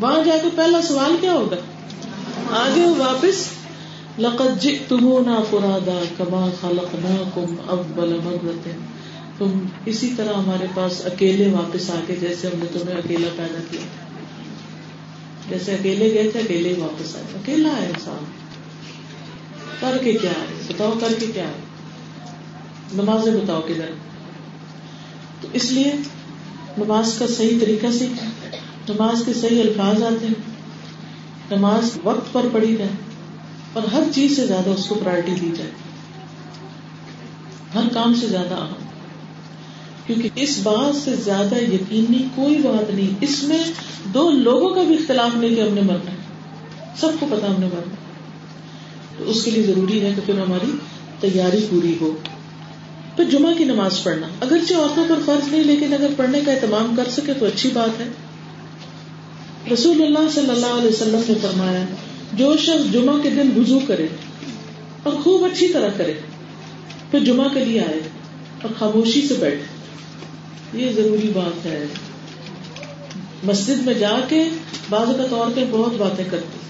[0.00, 1.56] وہاں جا کے پہلا سوال کیا ہوگا؟
[2.50, 3.48] آگے واپس،
[4.18, 8.68] لقد جئتمونا فرادا کما خلقناکم اول مرت
[9.38, 13.58] تم اسی طرح ہمارے پاس اکیلے واپس آ کے جیسے ہم نے تمہیں اکیلا پیدا
[13.70, 13.80] کیا۔
[15.48, 18.24] جیسے اکیلے گئے تھے، اکیلے واپس آئے۔ اکیلا ہے انسان۔
[19.80, 21.52] کر کے کیا ہے؟ بتاؤ کر کے کیا ہے؟
[22.94, 23.90] نماز بتاؤ کدھر۔
[25.40, 25.92] تو اس لیے
[26.78, 28.24] نماز کا صحیح طریقہ سیکھ
[28.88, 30.34] نماز کے صحیح الفاظ آتے ہیں۔
[31.50, 32.90] نماز وقت پر پڑھی جائے
[33.72, 35.70] اور ہر چیز سے زیادہ اس کو پرائرٹی دی جائے۔
[37.74, 38.86] ہر کام سے زیادہ اہم۔
[40.06, 43.58] کیونکہ اس بات سے زیادہ یقینی کوئی بات نہیں۔ اس میں
[44.04, 46.16] دو لوگوں کا بھی اختلاف نہیں کہ ہم نے مرنا ہے۔
[46.96, 47.94] سب کو پتا ہم نے مرنا
[49.18, 50.70] تو اس کے لیے ضروری ہے کہ پھر ہماری
[51.20, 52.16] تیاری پوری ہو۔
[53.16, 56.96] پھر جمعہ کی نماز پڑھنا۔ اگرچہ عورتوں پر فرض نہیں، لیکن اگر پڑھنے کا اہتمام
[56.96, 58.08] کر سکے تو اچھی بات ہے۔
[59.72, 61.84] رسول اللہ صلی اللہ علیہ وسلم نے فرمایا،
[62.32, 64.06] جو شخص جمعہ کے دن وضو کرے
[65.02, 66.12] اور خوب اچھی طرح کرے،
[67.10, 68.00] پھر جمعہ کے لیے آئے
[68.62, 70.78] اور خاموشی سے بیٹھے.
[70.78, 71.86] یہ ضروری بات ہے.
[73.44, 74.42] مسجد میں جا کے
[74.90, 76.64] بعض اوقات عورتیں بہت باتیں کرتی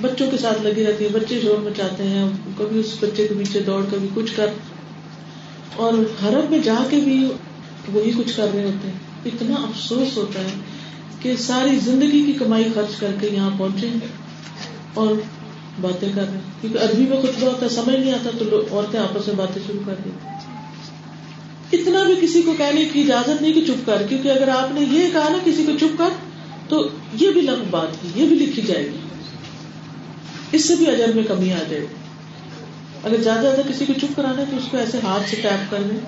[0.00, 3.34] بچوں کے ساتھ لگی رہتی ہیں، بچے شور میں چاہتے ہیں، کبھی اس بچے کے
[3.34, 4.46] پیچھے دوڑ، کبھی کچھ کر.
[5.76, 7.28] اور حرم میں جا کے بھی
[7.92, 8.98] وہی کچھ کر رہے ہوتے ہیں.
[9.24, 10.54] اتنا افسوس ہوتا ہے
[11.26, 13.88] کہ ساری زندگی کی کمائی خرچ کر کے یہاں پہنچے
[14.94, 15.14] اور
[15.80, 19.00] باتیں کر رہے ہیں۔ کیونکہ عربی میں خطبہ ہوتا ہے، سمجھ نہیں آتا، تو عورتیں
[19.00, 20.28] آپس میں باتیں شروع کر دیتی
[21.76, 24.80] اتنا بھی کسی کو کہنے کی اجازت نہیں کہ چپ کر، کیونکہ اگر آپ نے
[24.80, 26.08] یہ کہا نا کسی کو چپ کر،
[26.68, 26.88] تو
[27.20, 28.96] یہ بھی لگ بات کی، یہ بھی لکھی جائے گی۔
[30.52, 31.94] اس سے بھی اجر میں کمی آ جائے گی۔
[33.02, 35.82] اگر زیادہ زیادہ کسی کو چپ کرانا تو اس کو ایسے ہاتھ سے ٹیپ کر
[35.90, 36.00] دیں،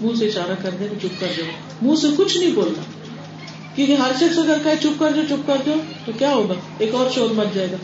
[0.00, 1.46] منہ سے اشارہ کر دیں چپ کر جاؤ۔
[1.82, 2.99] منہ سے کچھ نہیں بولنا۔
[3.74, 6.94] کیونکہ ہر شخص اگر کہ چپ کر جاؤ چپ کر جاؤ تو کیا ہوگا؟ ایک
[6.94, 7.76] اور شور مچ جائے گا۔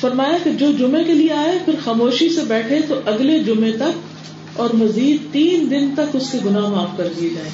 [0.00, 4.12] فرمایا کہ جو جمعے کے لیے آئے، پھر خاموشی سے بیٹھے تو اگلے جمعے تک
[4.56, 7.50] اور مزید تین دن تک اس کے گناہ معاف کر دیے جائیں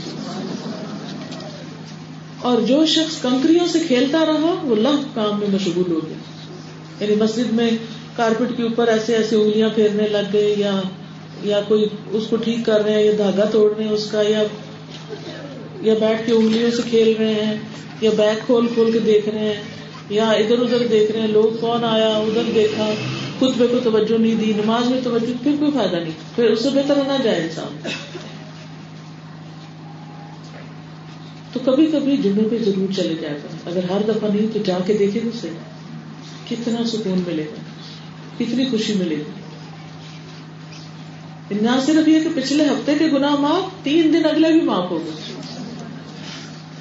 [2.43, 6.17] اور جو شخص کنکریوں سے کھیلتا رہا، وہ لہ کام میں مشغول ہو گیا۔
[7.01, 7.71] یعنی مسجد میں
[8.17, 10.81] کارپیٹ کے اوپر ایسے ایسے انگلیاں پھیرنے لگ گئے، یا
[11.43, 14.23] یا کوئی اس کو ٹھیک کر رہے ہیں، یا دھاگا توڑ رہے ہیں اس کا،
[14.23, 14.43] یا
[15.83, 17.55] یا بیٹھ کے انگلیوں سے کھیل رہے ہیں،
[18.01, 19.63] یا بیگ کھول کھول کے دیکھ رہے ہیں،
[20.11, 22.91] یا ادھر ادھر دیکھ رہے ہیں، لوگ کون آیا، ادھر دیکھا،
[23.39, 26.69] خود کو توجہ نہیں دی، نماز میں توجہ، پھر کوئی فائدہ نہیں، پھر اس سے
[26.71, 27.89] بہتر نہ جائے انسان۔
[31.53, 34.79] تو کبھی کبھی جمعے پہ ضرور چلے جائے گا۔ اگر ہر دفعہ نہیں تو جا
[34.87, 37.61] کے دیکھے تو صحیح کتنا سکون ملے گا،
[38.39, 39.38] کتنی خوشی ملے گی۔
[41.51, 45.05] نہ صرف یہ کہ پچھلے ہفتے کے گناہ معاف، تین دن اگلے بھی معاف ہو
[45.05, 45.33] گئے۔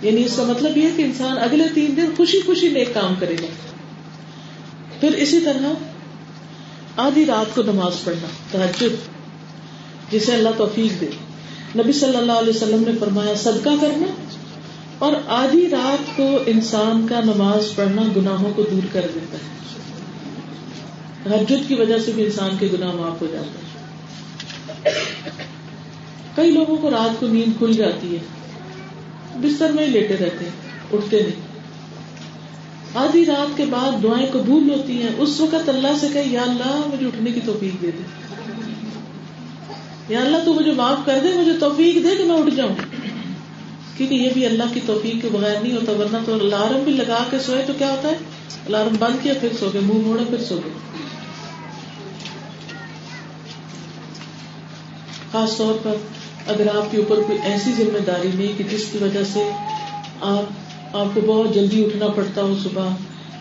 [0.02, 3.36] یعنی اس کا مطلب یہ کہ انسان اگلے تین دن خوشی خوشی نیک کام کرے
[3.42, 3.46] گا۔
[5.00, 5.74] پھر اسی طرح
[6.98, 8.96] آدھی رات کو نماز پڑھنا تحجد
[10.12, 11.08] جسے اللہ توفیق دے۔
[11.76, 14.08] نبی صلی اللہ علیہ وسلم نے فرمایا، صدقہ کرنا
[15.00, 19.58] اور آدھی رات کو انسان کا نماز پڑھنا گناہوں کو دور کر دیتا ہے۔
[21.24, 23.67] تحجد کی وجہ سے بھی انسان کے گناہ معاف ہو جاتے ہیں۔
[26.36, 28.20] کئی لوگوں کو رات کو نیند کھل جاتی ہے۔
[29.36, 30.52] بستر میں ہی لیٹے رہتے ہیں،
[30.94, 31.48] اٹھتے نہیں۔
[32.96, 36.82] آدھی رات کے بعد دعائیں قبول ہوتی ہیں، اس وقت اللہ سے کہ یا اللہ،
[36.94, 38.04] مجھے اٹھنے کی توفیق دے دے۔
[40.14, 42.76] یا اللہ، تو مجھے معاف کر دے، مجھے توفیق دے کہ میں اٹھ جاؤں۔
[43.98, 47.24] کیونکہ یہ بھی اللہ کی توفیق کے بغیر نہیں ہوتا، ورنہ تو الارم بھی لگا
[47.30, 48.16] کے سوئے تو کیا ہوتا ہے؟
[48.68, 50.97] الارم بند کیا، پھر سو گئے، منہ موڑے پھر سو گئے۔
[55.32, 55.96] خاص طور پر
[56.48, 59.52] اگر آپ کے اوپر کوئی ایسی ذمہ داری نہیں کہ جس کی وجہ سے
[60.22, 62.88] آپ آپ کو بہت جلدی اٹھنا پڑتا ہو صبح،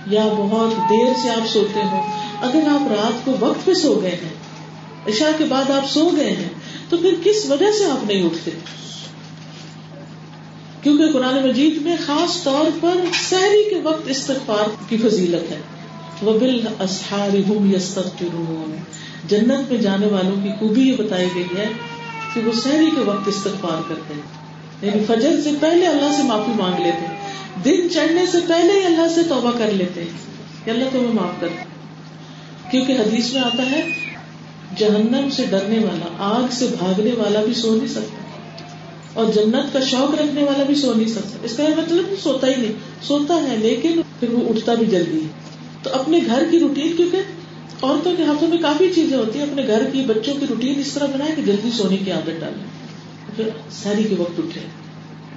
[0.06, 2.00] یا بہت دیر سے آپ سوتے ہو
[2.42, 4.34] اگر آپ رات کو وقت پہ سو گئے ہیں،
[5.08, 6.48] عشاء کے بعد آپ سو گئے ہیں،
[6.88, 8.50] تو پھر کس وجہ سے آپ نہیں اٹھتے؟
[10.82, 13.00] کیونکہ قرآن مجید میں خاص طور پر
[13.30, 15.58] سحری کے وقت استغفار کی فضیلت ہے۔
[16.22, 16.60] وہ بل
[19.28, 21.66] جنت میں جانے والوں کی خوبی یہ بتائی گئی ہے
[22.34, 24.46] کہ وہ سحری کے وقت استغفار کرتے ہیں۔
[24.82, 27.16] یعنی فجر سے پہلے اللہ سے معافی مانگ لیتے ہیں۔
[27.64, 30.08] دن چڑھنے سے پہلے ہی اللہ سے توبہ کر لیتے ہیں
[30.64, 31.48] کہ اللہ تمہیں معاف کر
[32.70, 33.88] کیونکہ حدیث میں آتا ہے،
[34.76, 38.16] جہنم سے ڈرنے والا، آگ سے بھاگنے والا بھی سو نہیں سکتا۔
[39.12, 42.54] اور جنت کا شوق رکھنے والا بھی سو نہیں سکتا۔ اس کا مطلب سوتا ہی
[42.56, 42.72] نہیں،
[43.02, 45.28] سوتا ہے لیکن پھر وہ اٹھتا بھی جلدی ہے۔
[45.82, 47.18] تو اپنے گھر کی روٹین کیونکہ
[47.86, 50.92] عورتوں کے ہاتھوں میں کافی چیزیں ہوتی ہیں، اپنے گھر کی، بچوں کی روٹین اس
[50.92, 52.64] طرح بنائے کہ جلدی سونے کی عادت ڈالیں۔
[53.36, 54.60] پھر ساری کے وقت اٹھے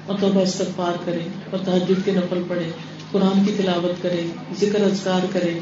[0.06, 1.20] اور توبہ استغفار کرے
[1.52, 2.70] اور تحجد کے نفل پڑھے
[3.12, 4.22] قرآن کی تلاوت کرے
[4.60, 5.60] ذکر اذکار کرے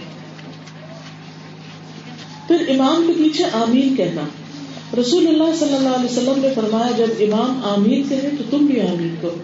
[2.48, 4.22] پھر امام کے پیچھے آمین کہنا۔
[5.02, 8.82] رسول اللہ صلی اللہ علیہ وسلم نے فرمایا، جب امام آمین کہے تو تم بھی
[8.82, 9.36] آمین کرو۔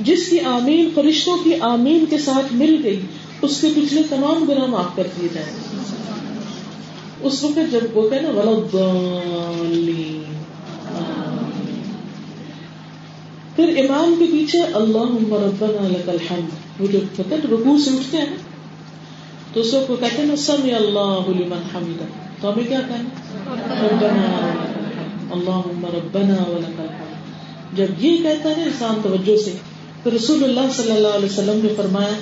[0.00, 3.00] جس کی آمین، فرشتوں کی آمین کے ساتھ مل گئی
[3.42, 5.50] اس کے پچھلے تمام گناہ معاف کر دیے جائیں۔
[7.20, 8.28] اس وقت جب وہ کہنا
[13.56, 18.36] پھر امام کے پیچھے اللہ ربنا لك الحمد۔ وہ جو پتہ رکوع سے اٹھتے ہیں
[19.52, 22.02] تو اس کو کہتے ہیں نا سمی اللہ لمن حمد
[22.40, 23.08] تو ہمیں کیا کہنا؟
[23.82, 24.48] ربنا
[25.30, 29.52] اللہم ربنا ولک الحمد۔ جب یہ کہتا ہے انسان توجہ سے
[30.04, 32.12] تو رسول اللہ صلی اللہ علیہ وسلم نے فرمایا،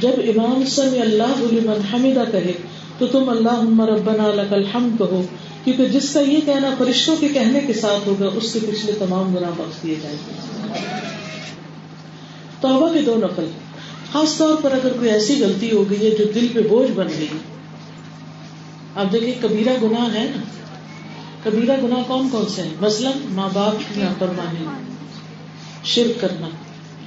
[0.00, 2.52] جب امام سمی اللہ لمن حمدہ کہے،
[2.98, 5.22] تو تم اللہ ربنا لک الحمد کہو،
[5.64, 9.36] کیونکہ جس کا یہ کہنا فرشتوں کے کہنے کے ساتھ ہوگا، اس کے پچھلے تمام
[9.36, 10.32] گناہ بخش دیے جائیں گے۔
[12.60, 13.46] توبہ کے دو نقل
[14.12, 17.06] خاص طور پر اگر کوئی ایسی غلطی ہو گئی ہے جو دل پہ بوجھ بن
[17.18, 17.28] گئی۔
[18.96, 20.42] اب دیکھیے کبیرہ گناہ ہے نا۔
[21.44, 24.64] کبیرہ گناہ کون کون سے ہیں؟ مثلاً ماں باپ کی نافرمانی،
[25.84, 26.48] شرک کرنا۔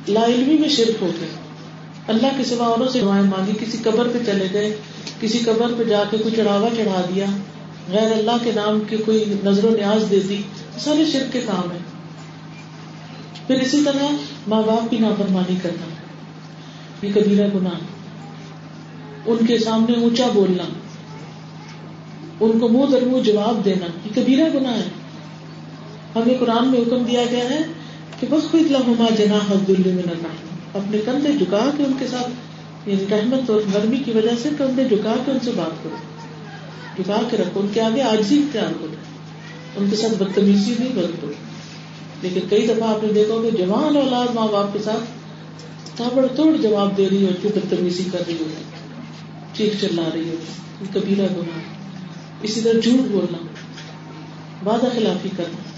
[0.07, 1.27] لا علمی میں شرک ہو گئے
[2.07, 4.73] اللہ کے سوا اوروں سے دعائیں مانگی، کسی قبر پہ چلے گئے،
[5.19, 7.25] کسی قبر پہ جا کے کوئی چڑھاوا چڑھا دیا،
[7.91, 10.41] غیر اللہ کے نام کی کوئی نظر و نیاز دے دی
[10.83, 11.77] سارے شرک کے کام ہے
[13.47, 14.15] پھر اسی طرح
[14.47, 15.87] ماں باپ کی نافرمانی کرنا،
[17.01, 17.79] یہ کبیرہ گناہ،
[19.25, 20.63] ان کے سامنے اونچا بولنا،
[22.39, 24.89] ان کو منہ در منہ جواب دینا، یہ کبیرہ گناہ ہے
[26.15, 27.61] ہمیں قرآن میں حکم دیا گیا ہے
[28.19, 30.13] کہ بس کوئی لہما جنا حد میں
[30.73, 32.29] اپنے کندھے جھکا کے ان کے ساتھ
[32.89, 35.95] یعنی رحمت اور گرمی کی وجہ سے کندھے جھکا کے ان سے بات کرو۔
[36.97, 38.95] جھکا کے رکھو، ان کے آگے آج ہی اختیار کرو۔
[39.75, 41.27] ان کے ساتھ بدتمیزی نہیں برتو
[42.21, 45.03] لیکن کئی دفعہ آپ نے دیکھا کہ جوان اولاد ماں باپ کے ساتھ
[45.97, 48.63] تابڑ توڑ جواب دے رہی ہوتی بدتمیزی کر رہی ہوتی
[49.53, 51.59] چیخ چلا رہی ہوتی کبیرہ گناہ۔
[52.41, 53.37] اسی طرح جھوٹ بولنا،
[54.69, 55.72] وعدہ خلافی کرنا۔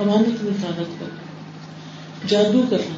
[0.00, 1.14] امانت میں خیانت کرنا،
[2.28, 2.94] جادو کرنا۔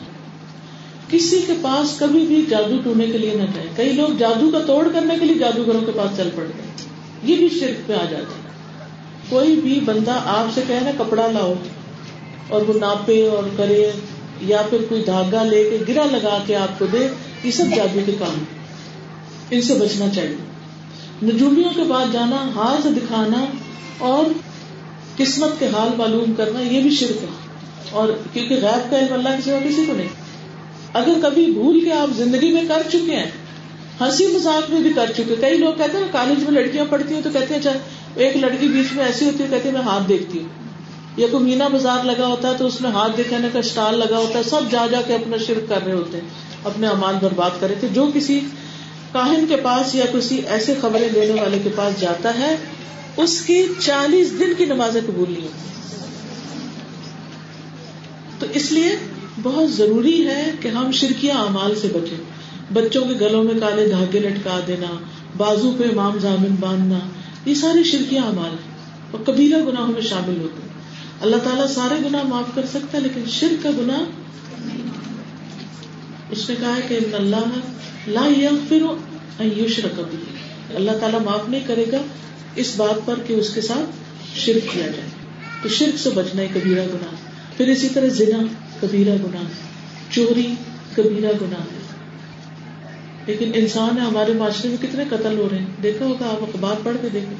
[1.10, 4.58] کسی کے پاس کبھی بھی جادو ٹونے کے لیے نہ جائے۔ کئی لوگ جادو کا
[4.66, 6.70] توڑ کرنے کے لیے جادوگروں کے پاس چل پڑتے ہیں
[7.22, 8.44] یہ بھی شرک پہ آ جاتا ہے۔
[9.28, 11.54] کوئی بھی بندہ آپ سے کہ نا، کپڑا لاؤ
[12.48, 13.90] اور وہ ناپے اور کرے
[14.40, 17.08] یا پھر کوئی دھاگا لے کے گرا لگا کے آپ کو دے،
[17.44, 18.44] یہ سب جادو کے کام
[19.50, 20.36] ان سے بچنا چاہیے۔
[21.22, 23.44] نجومیوں کے بعد جانا، ہاتھ دکھانا
[23.98, 24.24] اور
[25.16, 27.28] قسمت کے حال معلوم کرنا یہ بھی شرک ہے۔
[27.90, 30.08] اور کیونکہ غیب کا علم اللہ کے سوا کسی کو نہیں۔
[30.92, 33.30] اگر کبھی بھول کے آپ زندگی میں کر چکے ہیں،
[34.00, 37.22] ہنسی مذاق میں بھی کر چکے کئی لوگ کہتے ہیں کالج میں لڑکیاں پڑھتی ہیں
[37.22, 37.72] تو کہتے ہیں اچھا
[38.14, 40.48] ایک لڑکی بیچ میں ایسی ہوتی ہے کہتے ہیں میں ہاتھ دیکھتی ہوں۔
[41.16, 44.16] یا کوئی مینا بازار لگا ہوتا ہے تو اس میں ہاتھ دکھانے کا اسٹال لگا
[44.18, 46.28] ہوتا ہے۔ سب جا جا کے اپنا شرک کر رہے ہوتے ہیں،
[46.64, 48.40] اپنے امان برباد کر رہے تھے۔ جو کسی
[49.12, 52.56] کاہن کے پاس یا کسی ایسے خبریں دینے والے کے پاس جاتا ہے
[53.16, 55.48] اس کی چالیس دن کی نمازیں قبول نہیں
[58.38, 58.96] تو اس لیے
[59.42, 62.22] بہت ضروری ہے کہ ہم شرکیاں اعمال سے بچیں۔
[62.72, 64.92] بچوں کے گلوں میں کالے دھاگے لٹکا دینا،
[65.36, 66.98] بازو پہ امام جامن باندھنا،
[67.46, 68.56] یہ سارے شرکیاں اعمال
[69.10, 70.72] اور کبیلا گناہوں میں شامل ہوتے ہیں۔
[71.20, 74.02] اللہ تعالیٰ سارے گناہ معاف کر سکتا ہے، لیکن شرک کا گناہ
[76.30, 77.58] اس نے کہا ہے کہ اللہ
[78.06, 78.26] لا
[78.68, 78.82] پھر
[79.56, 80.18] یوشر کبھی
[80.76, 81.98] اللہ تعالیٰ معاف نہیں کرے گا
[82.56, 83.90] اس بات پر کہ اس کے ساتھ
[84.38, 85.08] شرک کیا جائے۔
[85.62, 87.14] تو شرک سے بچنا ہے کبیرہ گناہ۔
[87.56, 88.38] پھر اسی طرح زنا،
[88.80, 89.44] کبیرہ گناہ۔
[90.10, 90.54] چوری،
[90.96, 91.84] کبیرہ گناہ۔ ہے
[93.26, 96.74] لیکن انسان ہے، ہمارے معاشرے میں کتنے قتل ہو رہے ہیں۔ دیکھا ہوگا، آپ اخبار
[96.82, 97.38] پڑھ کے دیکھیں۔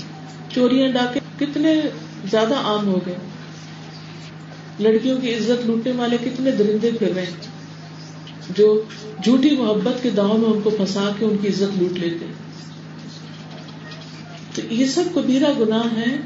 [0.55, 1.81] چوریاں ڈاکے کتنے
[2.31, 3.17] زیادہ عام ہو گئے۔
[4.81, 7.55] لڑکیوں کی عزت لوٹنے والے کتنے درندے پھر رہے ہیں۔
[8.51, 8.83] جو
[9.25, 12.27] جھوٹی محبت کے داؤں میں ان کو پھنسا کے ان کی عزت لوٹ لیتے
[14.55, 16.17] تو یہ سب کبیرہ گناہ ہے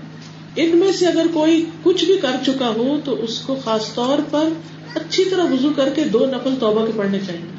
[0.56, 4.18] ان میں سے اگر کوئی کچھ بھی کر چکا ہو تو اس کو خاص طور
[4.30, 4.48] پر
[4.94, 7.50] اچھی طرح وزو کر کے دو نقل توبہ کے پڑھنے چاہیے۔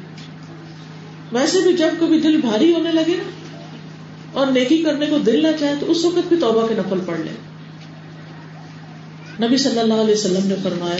[1.32, 3.30] ویسے بھی جب کبھی دل بھاری ہونے لگے نا
[4.32, 7.20] اور نیکی کرنے کو دل نہ چاہے تو اس وقت بھی توبہ کے نقل پڑھ
[7.20, 7.50] لیں۔
[9.46, 10.96] نبی صلی اللہ علیہ وسلم نے فرمایا،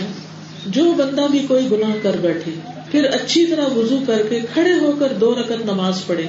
[0.66, 2.50] جو بندہ بھی کوئی گناہ کر بیٹھے،
[2.90, 6.26] پھر اچھی طرح وزو کر کے کھڑے ہو کر دو رکت نماز پڑھے۔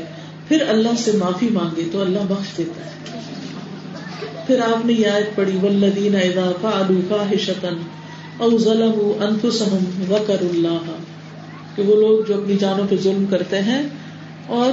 [0.52, 2.92] پھر اللہ سے معافی مانگے تو اللہ بخش دیتا ہے۔
[4.48, 7.78] پھر آپ نے یہ آیت پڑھی ولدین اذا فعلوا فاحشة
[8.38, 10.92] او ظلموا انفسهم وکر اللہ
[11.76, 13.84] کہ وہ لوگ جو اپنی جانوں پہ ظلم کرتے ہیں
[14.48, 14.72] اور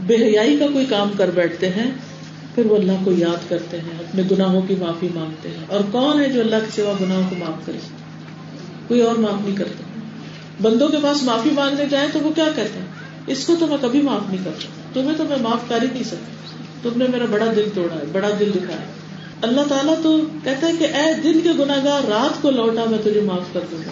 [0.00, 1.90] بے حیائی کا کوئی کام کر بیٹھتے ہیں،
[2.54, 6.20] پھر وہ اللہ کو یاد کرتے ہیں، اپنے گناہوں کی معافی مانگتے ہیں۔ اور کون
[6.20, 7.78] ہے جو اللہ کے سوا گناہوں کو معاف کرے؟
[8.88, 10.00] کوئی اور معاف نہیں کرتا۔
[10.62, 12.86] بندوں کے پاس معافی مانگنے جائیں تو وہ کیا کہتے ہیں؟
[13.26, 16.04] اس کو تو میں کبھی معاف نہیں کرتا تمہیں تو میں معاف کر ہی نہیں
[16.04, 16.30] سکتا
[16.82, 18.90] تم نے میرا بڑا دل توڑا ہے، بڑا دل دکھایا۔
[19.42, 23.20] اللہ تعالیٰ تو کہتا ہے کہ اے دن کے گناگار رات کو لوٹا میں تجھے
[23.20, 23.90] معاف کر دوں گا۔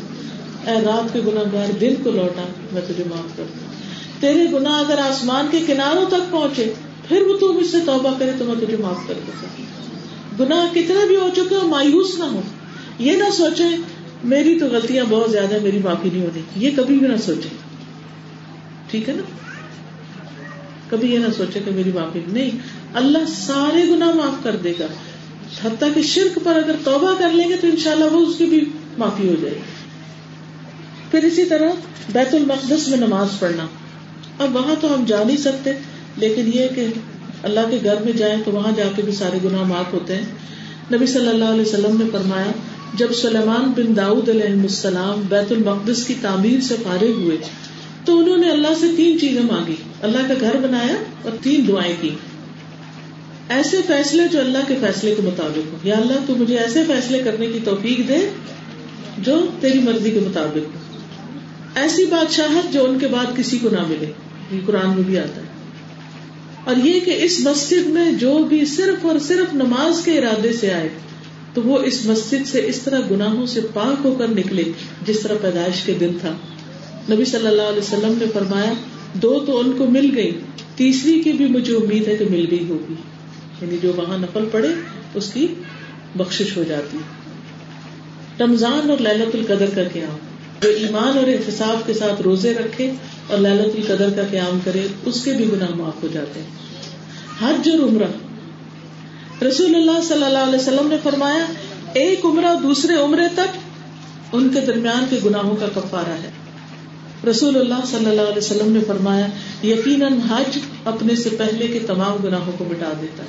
[0.71, 3.69] اے رات کے گناگار دن کو لوٹا میں تجھے معاف کر دوں
[4.21, 6.73] تیرے گنا اگر آسمان کے کناروں تک پہنچے،
[7.09, 9.63] پھر وہ تو مجھ سے توبہ کرے تو میں تجھے معاف کر دوں گا۔
[10.45, 12.41] گنا کتنا بھی ہو چکے ہو، مایوس نہ ہو۔
[12.99, 13.65] یہ نہ سوچے،
[14.25, 17.49] میری تو غلطیاں بہت زیادہ میری معافی نہیں ہونی۔ یہ کبھی بھی نہ سوچے۔
[18.91, 19.48] ٹھیک ہے نا؟
[20.91, 22.51] کبھی یہ نہ سوچے کہ میری معافی نہیں،
[22.95, 24.87] اللہ سارے گنا معاف کر دے گا۔
[25.65, 28.65] حتیٰ کہ شرک پر اگر توبہ کر لیں گے تو انشاءاللہ وہ اس کی بھی
[28.99, 29.61] معافی ہو جائے گی۔
[31.11, 31.71] پھر اسی طرح
[32.13, 33.67] بیت المقدس میں نماز پڑھنا۔
[34.39, 35.73] اب وہاں تو ہم جا نہیں سکتے،
[36.17, 36.87] لیکن یہ کہ
[37.43, 40.25] اللہ کے گھر میں جائیں تو وہاں جا کے بھی سارے گناہ معاف ہوتے ہیں۔
[40.93, 42.53] نبی صلی اللہ علیہ وسلم نے فرمایا،
[42.95, 47.37] جب سلیمان بن داؤد علیہ السلام بیت المقدس کی تعمیر سے فارغ ہوئے،
[48.05, 51.97] تو انہوں نے اللہ سے تین چیزیں مانگی۔ اللہ کا گھر بنایا اور تین دعائیں
[52.01, 52.11] کی۔
[53.49, 57.19] ایسے فیصلے جو اللہ کے فیصلے کے مطابق ہو یا اللہ تو مجھے ایسے فیصلے
[57.19, 58.31] کرنے کی توفیق دے
[59.19, 60.71] جو تیری مرضی کے مطابق ہو
[61.75, 64.13] ایسی بادشاہت جو ان کے بعد کسی کو نہ ملے۔
[64.53, 65.47] یہ قرآن میں بھی آتا ہے۔
[66.65, 70.73] اور یہ کہ اس مسجد میں جو بھی صرف اور صرف نماز کے ارادے سے
[70.73, 70.89] آئے،
[71.55, 74.63] تو وہ اس مسجد سے اس طرح گناہوں سے پاک ہو کر نکلے،
[75.07, 76.33] جس طرح پیدائش کے دن تھا۔
[77.11, 78.73] نبی صلی اللہ علیہ وسلم نے فرمایا
[79.15, 80.41] دو تو ان کو مل گئی،
[80.77, 82.95] تیسری کی بھی مجھے امید ہے کہ مل گئی ہوگی۔
[83.63, 84.69] یعنی جو وہاں نفل پڑے،
[85.15, 85.47] اس کی
[86.17, 86.99] بخش ہو جاتی۔
[88.41, 90.17] رمضان اور للت القدر کا قیام۔
[90.63, 92.93] جو ایمان اور احتساب کے ساتھ روزے رکھے
[93.29, 96.47] اور للت القدر کا قیام کرے، اس کے بھی گناہ معاف ہو جاتے ہیں۔
[97.43, 98.09] حج اور عمرہ۔
[99.45, 101.47] رسول اللہ صلی اللہ علیہ وسلم نے فرمایا،
[101.93, 103.59] ایک عمرہ دوسرے عمرے تک
[104.33, 106.31] ان کے درمیان کے گناہوں کا کفارہ ہے۔
[107.27, 109.27] رسول اللہ صلی اللہ علیہ وسلم نے فرمایا،
[109.67, 113.29] یقیناً حج اپنے سے پہلے کے تمام گناہوں کو مٹا دیتا ہے۔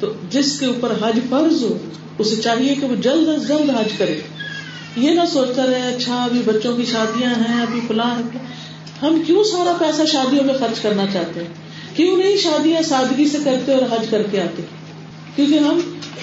[0.00, 1.78] تو جس کے اوپر حج فرض ہو،
[2.18, 4.20] اسے چاہیے کہ وہ جلد از جلد حج کرے۔
[4.96, 8.22] یہ نہ سوچتا رہے اچھا ابھی بچوں کی شادیاں ہیں، ابھی فلاں
[9.02, 11.54] ہم کیوں سارا پیسہ شادیوں میں خرچ کرنا چاہتے ہیں؟
[11.96, 14.62] کیوں نہیں شادیاں سادگی سے کرتے اور حج کر کے آتے؟
[15.36, 15.80] کیونکہ ہم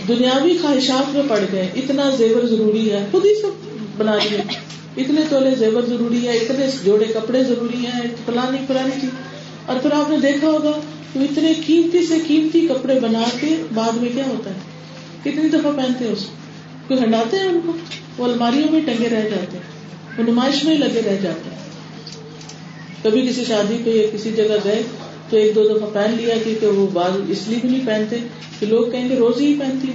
[0.08, 3.50] دنیاوی خواہشات میں پڑ گئے، اتنا زیور ضروری ہے۔ خود ہی سب
[3.98, 4.42] بنا لیے۔
[4.98, 9.10] اتنے تولے زیور ضروری ہے اتنے جوڑے کپڑے ضروری ہیں، فلانی فلانی چیز۔
[9.66, 10.72] اور پھر آپ نے دیکھا ہوگا
[11.14, 14.56] تو اتنے قیمتی سے قیمتی کپڑے بنا کے بعد میں کیا ہوتا ہے؟
[15.24, 16.26] کتنی دفعہ پہنتے ہیں اس
[16.88, 17.72] کو؟ ہٹاتے ہیں ان کو؟
[18.18, 19.64] وہ الماریوں میں ٹنگے رہ جاتے ہیں،
[20.18, 21.64] وہ نمائش میں لگے رہ جاتے ہیں۔
[23.04, 24.84] کبھی کسی شادی پہ یا کسی جگہ گئے
[25.30, 28.18] تو ایک دو دفعہ پہن لیا کیونکہ وہ بال اس لیے بھی نہیں پہنتے
[28.60, 29.92] کہ لوگ کہیں گے روز ہی پہنتی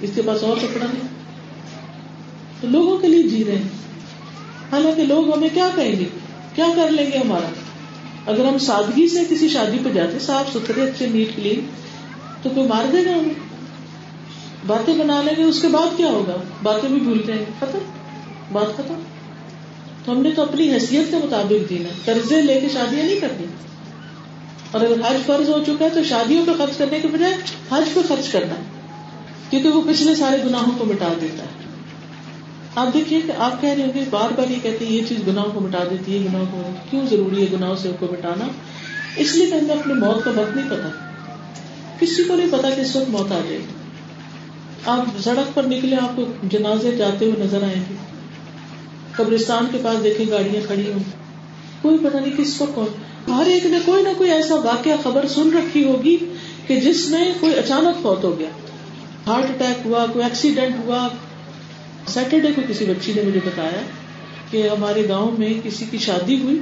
[0.00, 1.08] اس کے پاس اور کپڑا نہیں۔
[2.60, 3.89] تو لوگوں کے لیے جی رہے ہیں۔
[4.72, 6.04] حالانکہ لوگ ہمیں کیا کہیں گے؟
[6.54, 7.50] کیا کر لیں گے ہمارا؟
[8.26, 11.60] اگر ہم سادگی سے کسی شادی پہ جاتے، صاف ستھرے، اچھے، نیٹ، کلین،
[12.42, 13.34] تو کوئی مار دے گا ہمیں؟
[14.66, 17.78] باتیں بنا لیں گے، اس کے بعد کیا ہوگا؟ باتیں بھی بھول جائیں گے۔ ختم؟
[18.52, 19.02] بات ختم؟
[20.04, 23.46] تو ہم نے تو اپنی حیثیت کے مطابق دینا قرضے لے کے شادیاں نہیں کرنی۔
[24.70, 27.34] اور اگر حج فرض ہو چکا ہے، تو شادیوں پہ خرچ کرنے کے بجائے
[27.72, 28.62] حج پہ خرچ کرنا ہے
[29.50, 31.59] کیونکہ وہ پچھلے سارے گناہوں کو مٹا دیتا ہے۔
[32.74, 35.18] آپ دیکھیے کہ آپ کہہ رہے ہوں گے بار بار یہ کہتے ہیں، یہ چیز
[35.26, 38.48] گناہوں کو مٹا دیتی ہے گناہوں کو کیوں ضروری ہے گناہوں سے کو مٹانا؟
[39.16, 40.88] اس لیے کہ ہمیں اپنی موت کا وقت نہیں پتا۔
[42.00, 43.64] کسی کو نہیں پتا کہ اس وقت موت آ جائے گی۔
[44.86, 47.94] آپ سڑک پر نکلے، آپ کو جنازے جاتے ہوئے نظر آئیں گے۔
[49.12, 51.02] قبرستان کے پاس دیکھیں گاڑیاں کھڑی ہوں۔
[51.82, 55.28] کوئی پتا نہیں کس وقت کون ہر ایک نے کوئی نہ کوئی ایسا واقعہ خبر
[55.28, 56.16] سن رکھی ہوگی
[56.66, 58.48] کہ جس میں کوئی اچانک فوت ہو گیا۔
[59.26, 61.08] ہارٹ اٹیک ہوا، کوئی ایکسیڈنٹ ہوا
[62.06, 63.82] سیٹرڈے کو کسی بچی نے مجھے بتایا
[64.50, 66.60] کہ ہمارے گاؤں میں کسی کی شادی ہوئی۔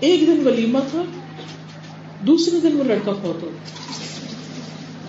[0.00, 1.02] ایک دن ولیمہ تھا،
[2.26, 3.50] دوسرے دن وہ لڑکا فوت ہو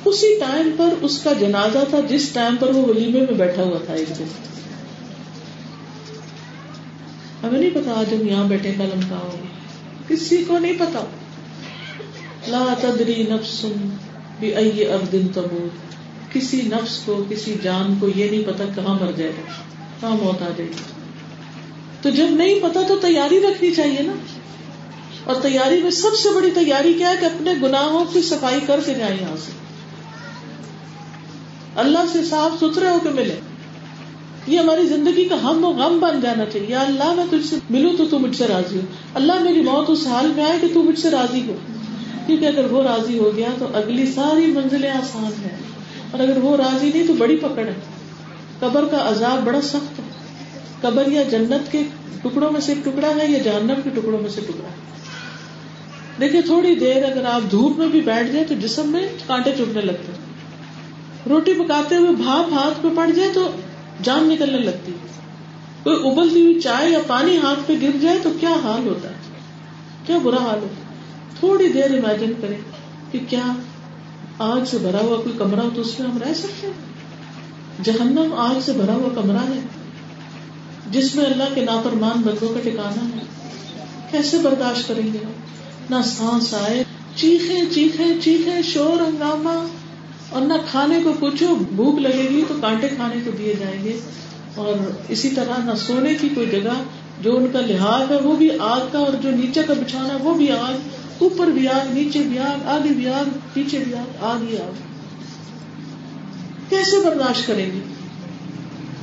[0.05, 3.77] اسی ٹائم پر اس کا جنازہ تھا، جس ٹائم پر وہ ولیمے میں بیٹھا ہوا
[3.85, 4.23] تھا ایک دن۔
[7.43, 9.43] ہمیں نہیں پتا آج ہم یہاں بیٹھے کل ہم ہوں۔
[10.09, 11.05] گے کسی کو نہیں پتا۔
[12.47, 13.65] لا تدری نفس
[14.39, 15.88] بھی اب دن تمور
[16.33, 19.51] کسی نفس کو، کسی جان کو یہ نہیں پتا کہاں مر جائے گا
[20.01, 20.83] کہاں موت آ جائے۔ گی
[22.01, 24.13] تو جب نہیں پتا تو تیاری رکھنی چاہیے نا۔
[25.23, 28.79] اور تیاری میں سب سے بڑی تیاری کیا ہے کہ اپنے گناہوں کی صفائی کر
[28.85, 29.51] کے جائیں یہاں سے۔
[31.75, 33.39] اللہ سے صاف ستھرے ہو کے ملے۔
[34.47, 37.97] یہ ہماری زندگی کا ہم و غم بن جانا چاہیے۔ اللہ، میں تجھ سے ملوں
[37.97, 38.81] تو تو مجھ سے راضی ہو۔
[39.13, 41.55] اللہ، میری موت اس حال میں آئے کہ تو مجھ سے راضی ہو۔
[42.27, 45.78] کیونکہ اگر وہ راضی ہو گیا تو اگلی ساری منزلیں آسان ہیں۔
[46.11, 47.73] اور اگر وہ راضی نہیں تو بڑی پکڑ ہے۔
[48.59, 50.03] قبر کا عذاب بڑا سخت ہے۔
[50.81, 51.83] قبر یا جنت کے
[52.21, 54.89] ٹکڑوں میں سے ایک ٹکڑا ہے یا جہنم کے ٹکڑوں میں سے ٹکڑا ہے۔
[56.19, 59.81] دیکھیے تھوڑی دیر اگر آپ دھوپ میں بھی بیٹھ جائیں تو جسم میں کانٹے چبنے
[59.81, 60.11] لگتے
[61.29, 63.51] روٹی پکاتے ہوئے بھاپ ہاتھ پہ پڑ جائے تو
[64.03, 64.91] جان نکلنے لگتی
[65.83, 69.13] کوئی ابلتی ہوئی چائے یا پانی ہاتھ پہ گر جائے تو کیا حال ہوتا ہے؟
[70.05, 70.95] کیا برا حال ہوتا ہے؟
[71.39, 72.57] تھوڑی دیر امیجن کریں
[73.11, 73.53] کہ کیا
[74.39, 76.73] آگ سے بھرا ہوا کوئی کمرہ ہو تو اس میں ہم رہ سکتے ہیں۔
[77.83, 79.59] جہنم آگ سے بھرا ہوا کمرہ ہے۔
[80.91, 83.21] جس میں اللہ کے نافرمان بندوں کا ٹھکانا ہے۔
[84.11, 85.17] کیسے برداشت کریں گے؟
[85.89, 86.83] نہ سانس آئے۔
[87.15, 89.67] چیخے چیخے چیخے، شور، ہنگامہ۔
[90.29, 93.99] اور نہ کھانے کو پوچھو، بھوک لگے گی تو کانٹے کھانے کو دیے جائیں گے۔
[94.55, 94.73] اور
[95.09, 96.83] اسی طرح نہ سونے کی کوئی جگہ،
[97.21, 100.33] جو ان کا لحاظ ہے، وہ بھی آگ کا اور جو نیچے کا بچھانا وہ
[100.33, 100.73] بھی آگ۔
[101.19, 104.71] اوپر بھی آگ، نیچے بھی آگ، آگے بھی آگ، پیچھے بھی آگ آگ ہی آگ۔
[106.69, 107.79] کیسے برداشت کریں گے؟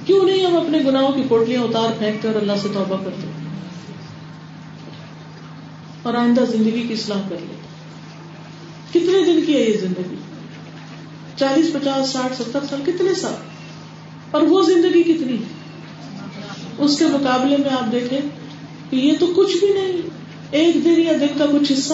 [0.07, 3.27] کیوں نہیں ہم اپنے گناہوں کی پوٹلیاں اتار پھینکتے اور اللہ سے توبہ کرتے؟
[6.03, 7.67] اور آئندہ زندگی کی اصلاح کر لیتے
[8.91, 10.15] کتنے دن کی ہے یہ زندگی؟
[11.37, 13.35] چالیس، پچاس، ساٹھ، ستر سال، کتنے سال؟
[14.31, 15.37] اور وہ زندگی کتنی؟
[16.79, 18.21] اس کے مقابلے میں آپ دیکھیں
[18.91, 21.93] کہ یہ تو کچھ بھی نہیں۔ ایک دن یا دن کا کچھ حصہ۔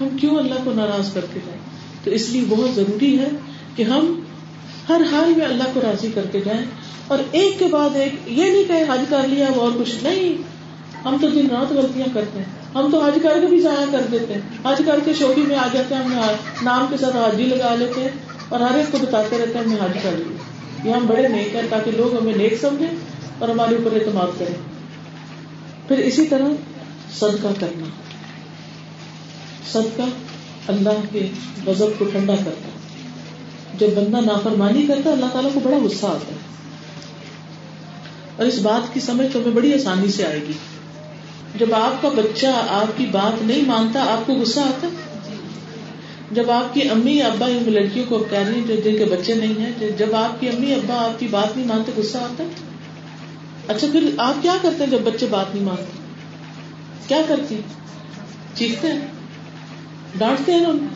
[0.00, 1.60] ہم کیوں اللہ کو ناراض کر کے جائیں؟
[2.04, 3.28] تو اس لیے بہت ضروری ہے
[3.76, 4.20] کہ ہم
[4.88, 6.64] ہر حال میں اللہ کو راضی کر کے جائیں۔
[7.06, 10.36] اور ایک کے بعد ایک، یہ نہیں کہ حج کر لیا اور کچھ نہیں۔
[11.04, 14.00] ہم تو دن رات غلطیاں کرتے ہیں۔ ہم تو حج کر کے بھی ضائع کر
[14.12, 16.12] دیتے ہیں۔ حج کر کے شوقی میں آ جاتے ہیں، ہم
[16.62, 18.08] نام کے ساتھ حاجی لگا لیتے ہیں
[18.48, 20.36] اور ہر ایک کو بتاتے رہتے ہیں، ہم نے حج کر لیا۔
[20.88, 22.96] یہ ہم بڑے نیک ہیں تاکہ لوگ ہمیں نیک سمجھیں
[23.38, 24.77] اور ہمارے اوپر اعتماد کریں۔
[25.88, 26.48] پھر اسی طرح
[27.18, 27.84] صدقہ کرنا۔
[29.72, 30.02] صدقہ
[30.68, 31.26] اللہ کے
[31.66, 32.68] غضب کو ٹھنڈا کرتا۔
[33.78, 36.38] جب بندہ نافرمانی کرتا، اللہ تعالیٰ کو بڑا غصہ آتا۔ ہے
[38.36, 40.52] اور اس بات کی سمجھ تمہیں بڑی آسانی سے آئے گی۔
[41.58, 44.88] جب آپ کا بچہ آپ کی بات نہیں مانتا، آپ کو غصہ آتا۔
[46.32, 49.60] جب آپ کی امی، ابا ان لڑکیوں کو کہہ رہی ہیں جن کے بچے نہیں
[49.60, 52.44] ہیں، جب آپ کی امی، ابا آپ کی بات نہیں مانتے، غصہ آتا۔
[53.68, 55.98] اچھا پھر آپ کیا کرتے ہیں جب بچے بات نہیں مانتے؟
[57.06, 57.60] کیا کرتی؟
[58.54, 59.06] چیختے ہیں،
[60.18, 60.86] ڈانٹتے ہیں ان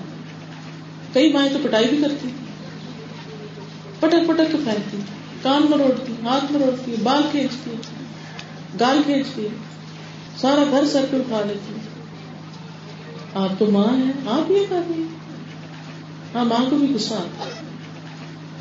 [1.13, 2.29] کئی مائیں تو پٹائی بھی کرتی۔
[4.01, 4.99] پٹک پٹک کے پھینکتی،
[5.43, 7.75] کان میں روڑتی، ہاتھ میں روڑتی، بال کھینچتی،
[8.81, 9.49] گال کھینچتی،
[10.41, 11.75] سارا گھر سر پہ اٹھا لیتی۔
[13.35, 15.03] آپ تو ماں ہے آپ یہ کر رہی
[16.35, 17.45] ہاں ماں کو بھی غصہ آتا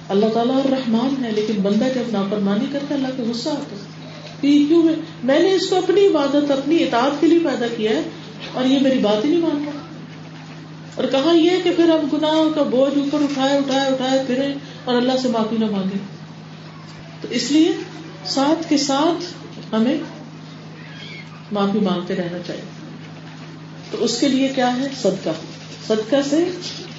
[0.09, 3.75] اللہ تعالیٰ اور رحمان ہے، لیکن بندہ جب نافرمانی کرتا اللہ کو غصہ آتا
[4.47, 4.83] ہے کیوں
[5.23, 8.01] میں نے اس کو اپنی عبادت، اپنی اطاعت کے لیے پیدا کیا ہے
[8.53, 9.81] اور یہ میری بات ہی نہیں مان رہا۔
[10.95, 14.53] اور کہا یہ کہ پھر اب گناہ کا بوجھ اوپر اٹھائے اٹھائے اٹھائے پھرے
[14.85, 15.97] اور اللہ سے معافی نہ مانگے۔
[17.21, 17.71] تو اس لیے
[18.25, 19.23] ساتھ کے ساتھ
[19.73, 19.97] ہمیں
[21.51, 22.61] معافی مانگتے رہنا چاہیے۔
[23.91, 25.29] تو اس کے لیے کیا ہے؟ صدقہ۔
[25.87, 26.49] صدقہ سے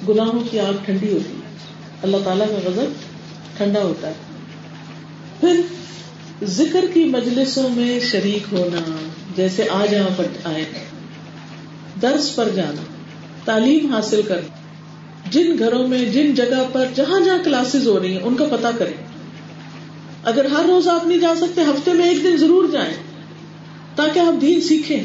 [0.09, 1.57] گناہوں کی آگ ٹھنڈی ہوتی ہے۔
[2.01, 2.91] اللہ تعالیٰ کا غضب
[3.57, 4.13] ٹھنڈا ہوتا ہے۔
[5.39, 5.61] پھر
[6.45, 8.95] ذکر کی مجلسوں میں شریک ہونا،
[9.35, 10.65] جیسے آج یہاں پر آئے،
[12.01, 12.81] درس پر جانا،
[13.45, 14.55] تعلیم حاصل کرنا،
[15.31, 18.71] جن گھروں میں، جن جگہ پر جہاں جہاں کلاسز ہو رہی ہیں، ان کا پتا
[18.77, 18.93] کریں۔
[20.23, 22.93] اگر ہر روز آپ نہیں جا سکتے، ہفتے میں ایک دن ضرور جائیں،
[23.95, 25.03] تاکہ آپ دین سیکھیں۔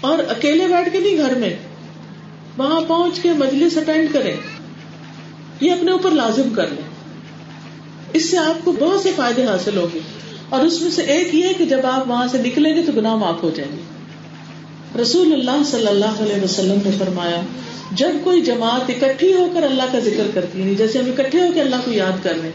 [0.00, 1.56] اور اکیلے بیٹھ کے نہیں گھر میں،
[2.56, 4.36] وہاں پہنچ کے مجلس اٹینڈ کریں۔
[5.60, 6.90] یہ اپنے اوپر لازم کر لیں۔
[8.12, 9.98] اس سے آپ کو بہت سے فائدے حاصل ہوں گے۔
[10.50, 13.14] اور اس میں سے ایک یہ کہ جب آپ وہاں سے نکلیں گے تو گناہ
[13.16, 13.82] معاف ہو جائیں گے۔
[15.02, 17.40] رسول اللہ صلی اللہ علیہ وسلم نے فرمایا،
[17.92, 21.52] جب کوئی جماعت اکٹھی ہو کر اللہ کا ذکر کرتی ہے، جیسے ہم اکٹھے ہو
[21.54, 22.50] کے اللہ کو یاد کر لیں،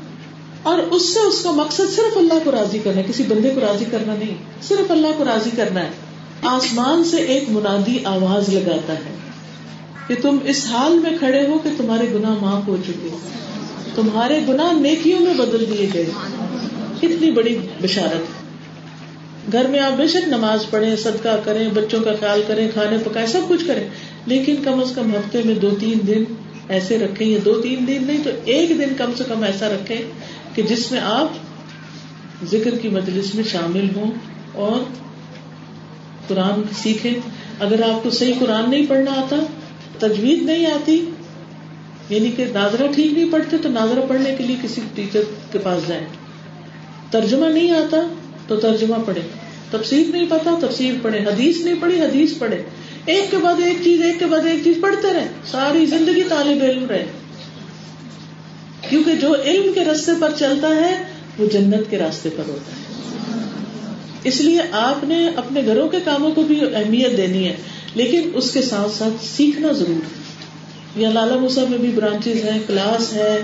[0.64, 3.62] اور اس سے اس کا مقصد صرف اللہ کو راضی کرنا ہے، کسی بندے کو
[3.62, 5.92] راضی کرنا نہیں، صرف اللہ کو راضی کرنا ہے۔
[6.48, 9.14] آسمان سے ایک منادی آواز لگاتا ہے
[10.08, 13.10] کہ تم اس حال میں کھڑے ہو کہ تمہارے گناہ معاف ہو چکے
[13.96, 16.06] تمہارے گناہ نیکیوں میں بدل دیے گئے۔
[17.08, 18.46] کتنی بڑی بشارت
[19.52, 23.28] گھر میں آپ بے شک نماز پڑھیں، صدقہ کریں، بچوں کا خیال کریں، کھانے پکائے
[23.28, 23.90] سب کچھ کریں۔
[24.26, 26.24] لیکن کم از کم ہفتے میں دو تین دن
[26.70, 30.02] ایسے رکھیں، یا دو تین دن نہیں تو ایک دن کم سے کم ایسا رکھیں
[30.56, 31.28] کہ جس میں آپ
[32.52, 34.12] ذکر کی مجلس میں شامل ہوں
[34.54, 34.84] اور
[36.28, 37.14] قرآن سیکھیں۔
[37.60, 39.36] اگر آپ کو صحیح قرآن نہیں پڑھنا آتا
[40.00, 41.06] تجویز نہیں آتی
[42.10, 45.88] یعنی کہ ناظرہ ٹھیک نہیں پڑھتے، تو ناظرہ پڑھنے کے لیے کسی ٹیچر کے پاس
[45.88, 46.06] جائیں۔
[47.12, 47.98] ترجمہ نہیں آتا
[48.48, 49.22] تو ترجمہ پڑھے۔
[49.72, 52.64] تفسیر نہیں پتا، تفسیر پڑھے۔ حدیث نہیں پڑھی، حدیث پڑھے۔
[53.06, 56.64] ایک کے بعد ایک چیز، ایک کے بعد ایک چیز پڑھتے رہے۔ ساری زندگی طالب
[56.64, 57.06] علم رہے۔
[58.90, 61.04] کیونکہ جو علم کے راستے پر چلتا ہے،
[61.38, 62.86] وہ جنت کے راستے پر ہوتا ہے۔
[64.24, 67.56] اس لیے آپ نے اپنے گھروں کے کاموں کو بھی اہمیت دینی ہے،
[67.96, 70.26] لیکن اس کے ساتھ ساتھ سیکھنا ضرور۔ ہے
[70.96, 73.42] یا لالا موسا میں بھی برانچز ہیں، کلاس ہے۔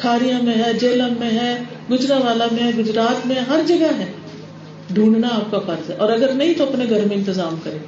[0.00, 1.58] کھاریا میں ہے، جیلم میں ہے
[1.90, 4.12] گجرا والا میں ہے، گجرات میں ہر جگہ ہے۔
[4.90, 7.78] ڈھونڈنا آپ کا فرض ہے۔ اور اگر نہیں تو اپنے گھر میں انتظام کریں۔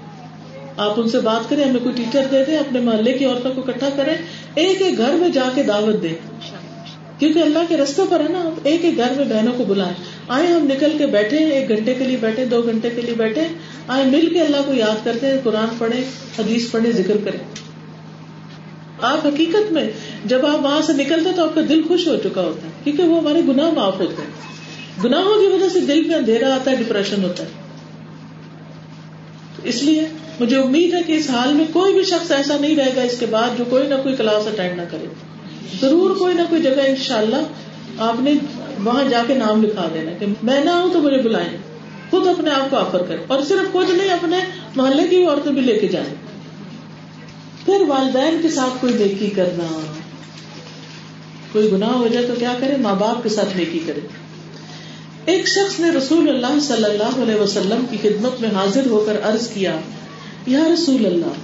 [0.77, 3.61] آپ ان سے بات کریں، ہمیں کوئی ٹیچر دے دیں، اپنے محلے کی عورتوں کو
[3.61, 4.15] اکٹھا کریں۔
[4.55, 6.15] ایک ایک گھر میں جا کے دعوت دیں۔
[7.19, 9.95] کیونکہ اللہ کے رستے پر ہے نا، آپ ایک ایک گھر میں بہنوں کو بلائیں۔
[10.29, 13.43] آئے ہم نکل کے بیٹھے ایک گھنٹے کے لیے بیٹھے دو گھنٹے کے لیے بیٹھے
[13.89, 16.01] آئے مل کے اللہ کو یاد کرتے ہیں، قرآن پڑھے
[16.39, 17.62] حدیث پڑھے ذکر کریں۔
[19.03, 19.91] آپ حقیقت میں
[20.25, 23.03] جب آپ وہاں سے نکلتے تو آپ کا دل خوش ہو چکا ہوتا ہے، کیونکہ
[23.03, 24.31] وہ ہمارے گناہ معاف ہوتے ہیں۔
[25.05, 27.49] گناہوں کی وجہ سے دل میں اندھیرا آتا ہے ڈپریشن ہوتا ہے۔
[29.65, 30.07] اس لیے
[30.41, 33.19] مجھے امید ہے کہ اس حال میں کوئی بھی شخص ایسا نہیں رہے گا اس
[33.19, 35.07] کے بعد جو کوئی نہ کوئی کلاس اٹینڈ نہ کرے۔
[35.81, 37.43] ضرور کوئی نہ کوئی جگہ ان شاء اللہ
[37.99, 38.33] آپ نے
[38.85, 41.57] وہاں جا کے نام لکھا دینا کہ میں نہ ہوں تو مجھے بلائیں۔
[42.11, 44.37] خود اپنے آپ کو آفر کرے اور صرف خود نہیں، اپنے
[44.77, 46.32] محلے کی عورتیں بھی لے کے جائیں۔
[47.65, 49.67] پھر والدین کے ساتھ کوئی نیکی کرنا،
[51.53, 54.01] کوئی گناہ ہو جائے تو کیا کرے؟ ماں باپ کے ساتھ نیکی کرے۔
[55.25, 59.17] ایک شخص نے رسول اللہ صلی اللہ علیہ وسلم کی خدمت میں حاضر ہو کر
[59.23, 59.77] عرض کیا،
[60.47, 61.35] یا رسول اللہ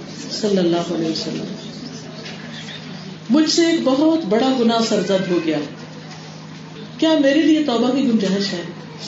[0.41, 1.45] صلی اللہ علیہ وسلم،
[3.29, 5.57] مجھ سے ایک بہت بڑا گنا سرزد ہو گیا۔
[6.97, 8.61] کیا میرے لیے توبہ کی گنجائش ہے؟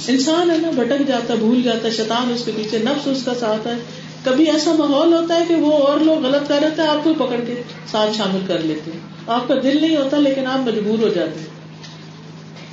[0.08, 3.68] انسان ہے نا، بھٹک جاتا، بھول جاتا، شیطان اس کے پیچھے، نفس اس کا ساتھ
[3.68, 3.76] ہے۔
[4.24, 7.14] کبھی ایسا ماحول ہوتا ہے کہ وہ اور لوگ غلط کر رہے تھے، آپ کو
[7.14, 11.04] پکڑ کے ساتھ شامل کر لیتے ہیں۔ آپ کا دل نہیں ہوتا، لیکن آپ مجبور
[11.04, 11.48] ہو جاتے ہیں۔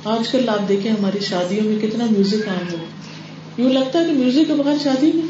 [0.03, 2.85] آج کل آپ دیکھیں ہماری شادیوں میں کتنا میوزک عام ہو
[3.57, 5.27] یوں لگتا ہے کہ میوزک کے بغیر شادی نہیں۔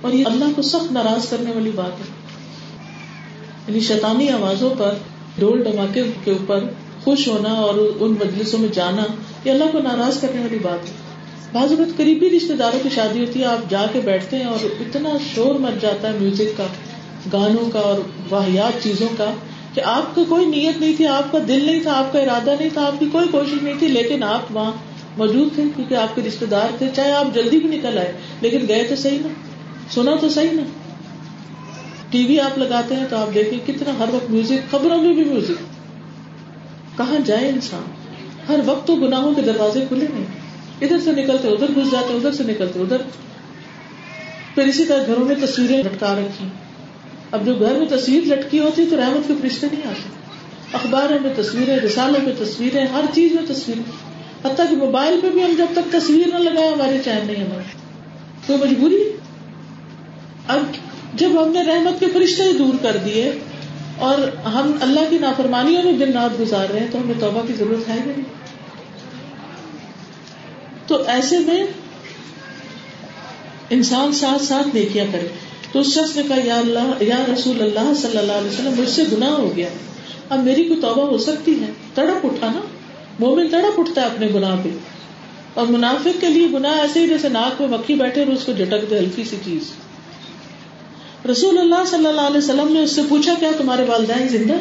[0.00, 2.04] اور یہ اللہ کو سخت ناراض کرنے والی بات ہے۔
[3.68, 4.94] یعنی شیطانی آوازوں پر
[5.38, 6.64] ڈول ڈماکے کے اوپر
[7.04, 9.02] خوش ہونا اور ان مجلسوں میں جانا،
[9.44, 11.01] یہ اللہ کو ناراض کرنے والی بات ہے۔
[11.52, 14.64] بعض اوقات قریبی رشتے داروں کی شادی ہوتی ہے، آپ جا کے بیٹھتے ہیں اور
[14.64, 16.66] اتنا شور مچ جاتا ہے میوزک کا،
[17.32, 17.98] گانوں کا اور
[18.30, 19.30] واحیات چیزوں کا
[19.74, 22.54] کہ آپ کو کوئی نیت نہیں تھی، آپ کا دل نہیں تھا، آپ کا ارادہ
[22.60, 24.72] نہیں تھا، آپ کی کوئی کوشش نہیں تھی، لیکن آپ وہاں
[25.16, 28.58] موجود تھے کیونکہ آپ کے رشتے دار تھے۔ چاہے آپ جلدی بھی نکل آئے، لیکن
[28.68, 29.28] گئے تو صحیح نا۔
[29.90, 30.62] سنا تو صحیح نا۔
[32.10, 35.24] ٹی وی آپ لگاتے ہیں تو آپ دیکھیں کتنا ہر وقت میوزک خبروں میں بھی
[35.24, 35.58] میوزک
[36.98, 37.82] کہاں جائے انسان؟
[38.48, 40.41] ہر وقت تو گناہوں کے دروازے کھلے نہیں
[40.82, 42.96] ادھر سے نکلتے، ادھر گھس جاتے، ادھر سے نکلتے، ادھر۔
[44.54, 46.48] پھر اسی طرح گھروں میں تصویریں لٹکا رکھی
[47.30, 50.08] اب جو گھر میں تصویر لٹکی ہوتی تو رحمت کے فرشتے نہیں آتے۔
[50.72, 53.82] اخباروں میں تصویریں، رسالوں میں تصویریں، ہر چیز میں تصویریں
[54.44, 57.76] حتیٰ کہ موبائل پہ بھی ہم جب تک تصویر نہ لگائے ہماری چین نہیں ہماری
[58.46, 59.16] کوئی مجبوری۔
[60.48, 60.58] اب
[61.14, 63.32] جب ہم نے رحمت کے فرشتے ہی دور کر دیے
[63.98, 67.52] اور ہم اللہ کی نافرمانیوں میں دن رات گزار رہے ہیں تو ہمیں توبہ کی
[67.52, 68.41] ضرورت ہے نہیں۔
[70.86, 71.64] تو ایسے میں
[73.70, 75.28] انسان ساتھ ساتھ نیکیاں کرے۔
[75.72, 78.90] تو اس شخص نے کہا، یا اللہ، یا رسول اللہ صلی اللہ علیہ وسلم، مجھ
[78.90, 79.68] سے گناہ ہو گیا۔
[80.28, 82.60] اب میری کوئی توبہ ہو سکتی ہے؟ تڑپ اٹھا نا۔
[83.18, 84.68] مومن تڑپ اٹھتا ہے اپنے گناہ پہ۔
[85.54, 88.52] اور منافق کے لیے گناہ ایسے ہی جیسے ناک میں مکھی بیٹھے اور اس کو
[88.52, 89.62] جھٹک دے، ہلکی سی چیز۔
[91.30, 94.54] رسول اللہ صلی اللہ علیہ وسلم نے اس سے پوچھا، کیا تمہارے والدین زندہ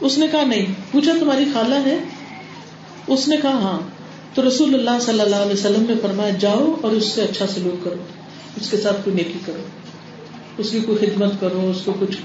[0.00, 1.98] اس نے کہا، نہیں۔ پوچھا، تمہاری خالہ ہے؟
[3.06, 3.95] اس نے کہا ہاں۔
[4.36, 7.84] تو رسول اللہ صلی اللہ علیہ وسلم نے فرمایا، جاؤ اور اس سے اچھا سلوک
[7.84, 8.02] کرو،
[8.56, 9.62] اس کے ساتھ کوئی نیکی کرو،
[10.58, 12.16] اس کی کوئی خدمت کرو، اس کو کچھ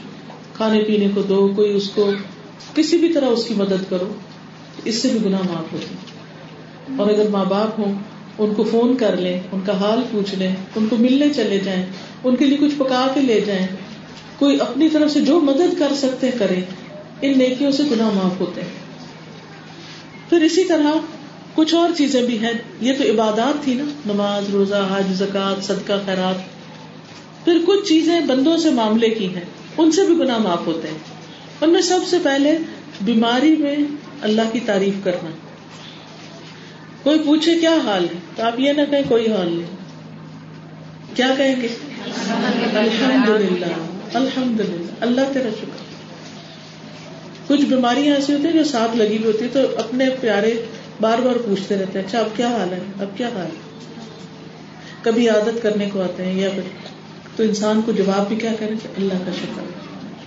[0.58, 2.10] کھانے پینے کو دو، کوئی اس کو
[2.76, 4.14] کسی بھی طرح اس کی مدد کرو،
[4.86, 5.96] اس سے بھی گناہ معاف ہوتی
[6.98, 7.94] اور اگر ماں باپ ہوں،
[8.38, 11.86] ان کو فون کر لیں، ان کا حال پوچھ لیں، ان کو ملنے چلے جائیں،
[12.24, 13.66] ان کے لیے کچھ پکا کے لے جائیں،
[14.40, 16.62] کوئی اپنی طرف سے جو مدد کر سکتے کریں،
[17.22, 20.92] ان نیکیوں سے گناہ معاف ہوتے ہیں۔ پھر اسی طرح
[21.56, 25.94] کچھ اور چیزیں بھی ہیں۔ یہ تو عبادات تھی نا، نماز، روزہ، حج زکات صدقہ،
[26.06, 26.36] خیرات۔
[27.46, 29.46] پھر کچھ چیزیں بندوں سے معاملے کی ہیں،
[29.78, 30.98] ان سے بھی گناہ معاف ہوتے ہیں۔
[31.62, 32.58] ان میں سب سے پہلے
[33.02, 33.76] بیماری میں
[34.22, 35.30] اللہ کی تعریف کرنا۔
[37.04, 39.82] کوئی پوچھے کیا حال ہے؟ تو آپ یہ نہ کہیں کوئی حال نہیں۔
[41.16, 41.68] کیا کہیں گے؟
[42.74, 43.66] الحمد للہ
[44.14, 45.92] الحمد للہ اللہ تیرا شکر۔
[47.48, 50.66] کچھ بیماریاں ایسی ہوتی ہیں جو ساتھ لگی ہوئی ہوتی ہے تو اپنے پیارے
[51.02, 53.72] بار بار پوچھتے رہتے ہیں اچھا اب کیا حال ہے؟ اب کیا حال؟ ہے
[55.02, 56.62] کبھی عادت کرنے کو آتے ہیں یا پھر
[57.36, 59.62] تو انسان کو جواب بھی کیا کرے اللہ کا شکر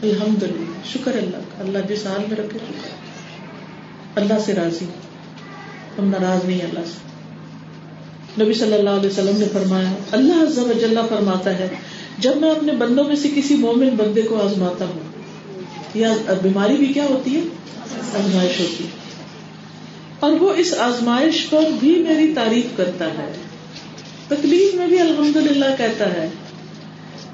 [0.02, 4.84] الحمد للہ شکر اللہ کا۔ اللہ جس حال میں رکھے شکر اللہ سے راضی۔
[5.98, 7.14] ہم ناراض نہیں اللہ سے۔
[8.44, 11.68] نبی صلی اللہ علیہ وسلم نے فرمایا، اللہ عز و جل فرماتا ہے،
[12.18, 15.00] جب میں اپنے بندوں میں سے کسی مومن بندے کو آزماتا ہوں،
[15.94, 17.40] یا بیماری بھی کیا ہوتی ہے؟
[18.18, 19.03] آزمائش ہوتی ہے۔
[20.24, 23.32] اور وہ اس آزمائش پر بھی میری تعریف کرتا ہے۔
[24.28, 26.28] تکلیف میں بھی الحمد للہ کہتا ہے۔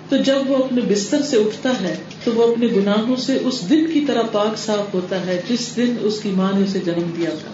[0.09, 3.87] تو جب وہ اپنے بستر سے اٹھتا ہے، تو وہ اپنے گناہوں سے اس دن
[3.93, 7.31] کی طرح پاک صاف ہوتا ہے، جس دن اس کی ماں نے اسے جنم دیا
[7.31, 7.53] تھا۔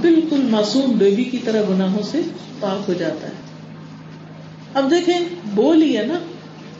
[0.00, 2.20] بالکل معصوم بیبی کی طرح گناہوں سے
[2.60, 3.32] پاک ہو جاتا ہے۔
[4.74, 5.18] اب دیکھیں،
[5.54, 6.18] بول ہی ہے نا۔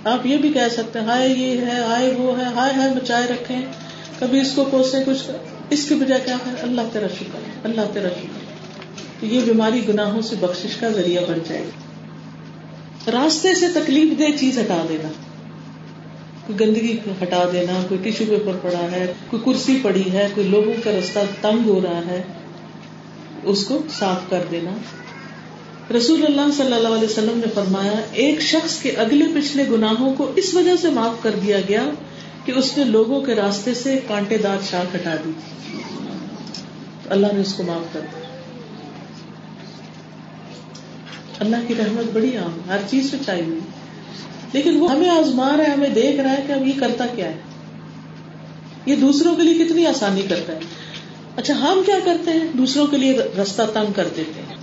[0.05, 3.27] آپ یہ بھی کہہ سکتے ہیں، ہائے یہ ہے، ہائے وہ ہے، ہائے ہائے مچائے
[3.31, 3.55] رکھے
[4.19, 5.31] کبھی اس کو کوسے کچھ
[5.73, 10.37] اس کے بجائے کیا ہے اللہ تیرا شکر اللہ تیرا شکر یہ بیماری گناہوں سے
[10.41, 15.09] بخش کا ذریعہ بن جائے گی۔ راستے سے تکلیف دہ چیز ہٹا دینا۔
[16.47, 20.73] کوئی گندگی ہٹا دینا، کوئی ٹیشو پیپر پڑا ہے، کوئی کرسی پڑی ہے، کوئی لوگوں
[20.85, 22.23] کا رستہ تنگ ہو رہا ہے،
[23.43, 24.71] اس کو صاف کر دینا۔
[25.97, 30.33] رسول اللہ صلی اللہ علیہ وسلم نے فرمایا، ایک شخص کے اگلے پچھلے گناہوں کو
[30.37, 31.83] اس وجہ سے معاف کر دیا گیا
[32.45, 35.31] کہ اس نے لوگوں کے راستے سے کانٹے دار شاخ ہٹا دی۔
[37.11, 38.23] اللہ نے اس کو معاف کر دیا۔
[41.39, 43.61] اللہ کی رحمت بڑی عام ہر چیز سے چاہیے۔ ہوئی
[44.53, 47.27] لیکن وہ ہمیں آزما رہا ہے، ہمیں دیکھ رہا ہے کہ اب یہ کرتا کیا
[47.29, 47.39] ہے۔
[48.87, 50.59] یہ دوسروں کے لیے کتنی آسانی کرتا ہے۔
[51.37, 54.57] اچھا ہم کیا کرتے ہیں؟ دوسروں کے لیے رستہ تنگ کر دیتے ہیں۔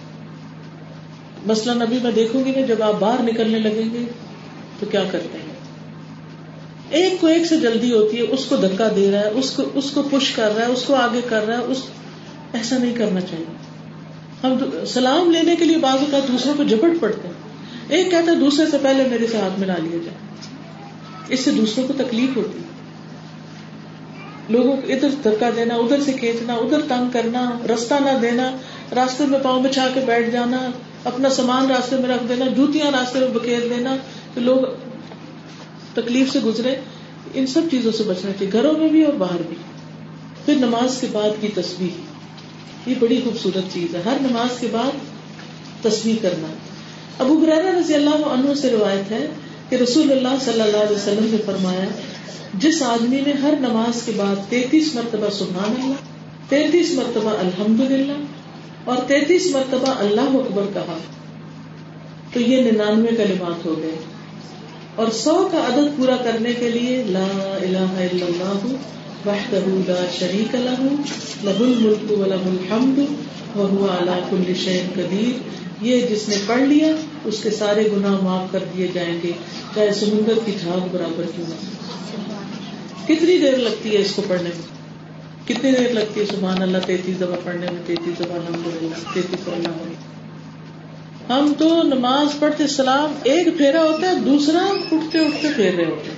[1.46, 4.06] مثلاً ابھی میں دیکھوں گی نا جب آپ باہر نکلنے لگیں گے
[4.80, 5.49] تو کیا کرتے ہیں؟
[6.90, 9.64] ایک کو ایک سے جلدی ہوتی ہے، اس کو دھکا دے رہا ہے، اس کو
[9.74, 11.82] اس کو پش کر رہا ہے، اس کو آگے کر رہا ہے، اس
[12.54, 13.46] ایسا نہیں کرنا چاہیے۔
[14.44, 17.34] ہم سلام لینے کے لیے بعض اوقات دوسروں کو جھپٹ پڑتے ہیں۔
[17.88, 20.18] ایک کہتا ہے، دوسرے سے پہلے میرے سے ہاتھ ملا لیا جائے۔
[21.30, 22.70] اس سے دوسروں کو تکلیف ہوتی ہے۔
[24.50, 28.58] لوگوں کو ادھر دھکا دینا، ادھر سے کھینچنا، ادھر تنگ کرنا، رستہ نہ دینا،
[28.96, 30.72] راستے میں پاؤں بچھا کے بیٹھ جانا،
[31.04, 33.96] اپنا سامان راستے میں رکھ دینا، جوتیاں راستے میں بکھیر دینا۔
[34.34, 34.89] تو لوگ
[35.94, 36.76] تکلیف سے گزرے،
[37.34, 39.56] ان سب چیزوں سے بچنا چاہیے گھروں میں بھی اور باہر بھی۔
[40.46, 42.10] پھر نماز کے بعد کی تصویر
[42.90, 44.92] یہ بڑی خوبصورت چیز ہے۔ ہر نماز کے بعد
[45.82, 46.48] تصویر کرنا۔
[47.20, 49.28] ابو برادر رضی اللہ عنہ سے روایت ہے
[49.70, 51.86] کہ رسول اللہ صلی اللہ علیہ وسلم نے فرمایا،
[52.54, 55.94] جس آدمی نے ہر نماز کے بعد تینتیس مرتبہ سبحان اللہ،
[56.50, 58.18] تینتیس مرتبہ الحمد للہ
[58.86, 60.98] اور تینتیس مرتبہ اللہ اکبر کہا،
[62.34, 63.96] تو یہ ننانوے کلمات ہو گئے۔
[65.00, 68.76] اور سو کا عدد پورا کرنے کے لیے لا الہ الا اللہ
[69.26, 70.84] وحدہ لا شریک لہ
[71.44, 73.00] لہ الملک و الحمد
[73.56, 75.50] وهو على كل شيء قدیر۔
[75.82, 76.88] یہ جس نے پڑھ لیا،
[77.26, 79.32] اس کے سارے گناہ معاف کر دیے جائیں گے۔
[79.76, 81.56] چاہے سمندر کی جھاگ برابر کیوں نہ
[83.08, 84.68] کتنی دیر لگتی ہے اس کو پڑھنے میں؟
[85.48, 89.48] کتنی دیر لگتی ہے؟ سبحان اللہ، تینتیس دفعہ پڑھنے میں، تینتیس دفعہ الحمد للہ تینتیس
[89.48, 90.09] اللہ
[91.30, 96.12] ہم تو نماز پڑھتے سلام، ایک پھیرا ہوتا ہے، دوسرا اٹھتے اٹھتے پھیر رہے ہوتے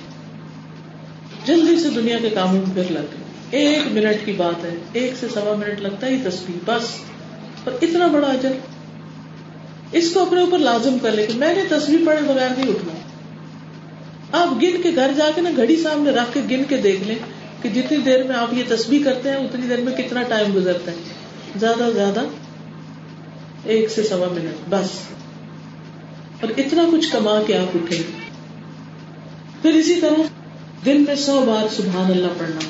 [1.46, 3.06] جلدی سے دنیا کے کاموں میں پھر لگ
[3.50, 6.86] ایک منٹ کی بات ہے، ایک سے سوا منٹ لگتا ہے، یہ تصویر بس۔
[7.64, 8.52] اور اتنا بڑا اجر۔
[9.92, 12.92] اس کو اپنے اوپر لازم کر لے کہ میں نے تصویر پڑھے بغیر نہیں اٹھنا۔
[14.32, 17.16] آپ گن کے گھر جا کے نا گھڑی سامنے رکھ کے گن کے دیکھ لیں
[17.62, 20.90] کہ جتنی دیر میں آپ یہ تصویر کرتے ہیں، اتنی دیر میں کتنا ٹائم گزرتا
[20.92, 20.96] ہے۔
[21.56, 22.20] زیادہ زیادہ
[23.64, 24.88] ایک سے سوا منٹ، بس۔
[26.40, 28.02] اور اتنا کچھ کما کے آپ اٹھیں
[29.62, 30.22] پھر اسی طرح
[30.84, 32.60] دن میں سو بار سبحان اللہ پڑھنا۔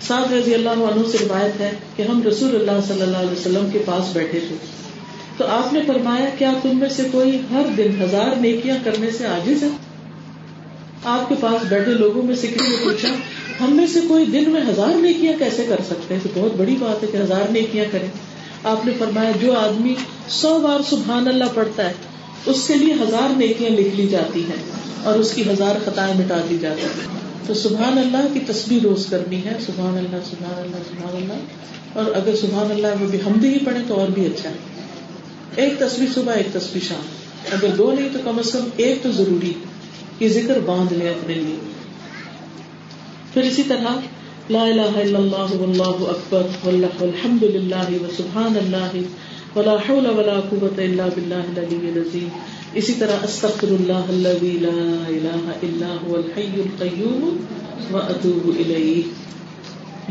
[0.00, 3.68] سات رضی اللہ عنہ سے روایت ہے کہ ہم رسول اللہ صلی اللہ علیہ وسلم
[3.72, 4.56] کے پاس بیٹھے تھے۔
[5.36, 9.26] تو آپ نے فرمایا، کیا تم میں سے کوئی ہر دن ہزار نیکیاں کرنے سے
[9.26, 9.68] عاجز ہے؟
[11.04, 13.08] آپ کے پاس بیٹھے لوگوں میں سے کسی نے پوچھا،
[13.60, 16.76] ہم میں سے کوئی دن میں ہزار نیکیاں کیسے کر سکتے ہیں؟ تو بہت بڑی
[16.80, 18.08] بات ہے کہ ہزار نیکیاں کریں۔
[18.64, 19.94] آپ نے فرمایا جو آدمی
[20.28, 21.92] سو بار سبحان اللہ پڑھتا ہے،
[22.46, 24.62] اس کے لیے ہزار نیکیاں لکھ لی جاتی ہیں
[25.04, 29.06] اور اس کی ہزار خطائیں مٹا دی جاتی ہیں۔ تو سبحان اللہ کی تصویر روز
[29.06, 31.32] کرنی ہے۔ سبحان اللہ سبحان اللہ سبحان اللہ۔
[31.92, 34.54] اور اگر سبحان اللہ وہ بھی ہم بھی پڑھیں تو اور بھی اچھا ہے۔
[35.56, 37.02] ایک تصویر صبح، ایک تصویر شام۔
[37.52, 39.52] اگر دو نہیں تو کم از کم ایک تو ضروری۔
[40.20, 41.56] یہ ذکر باندھ لیں اپنے لیے۔
[43.34, 43.86] پھر اسی طرح
[44.50, 48.96] لا الہ الا اللہ واللہ اکبر واللہ والحمد للہ وسبحان اللہ
[49.56, 52.28] ولا حول ولا قوة الا باللہ العلی العظیم
[52.80, 54.74] اسی طرح استغفر اللہ الذي لا
[55.06, 57.38] الہ الا هو الحی القیوم
[57.92, 59.02] واتوب الیہ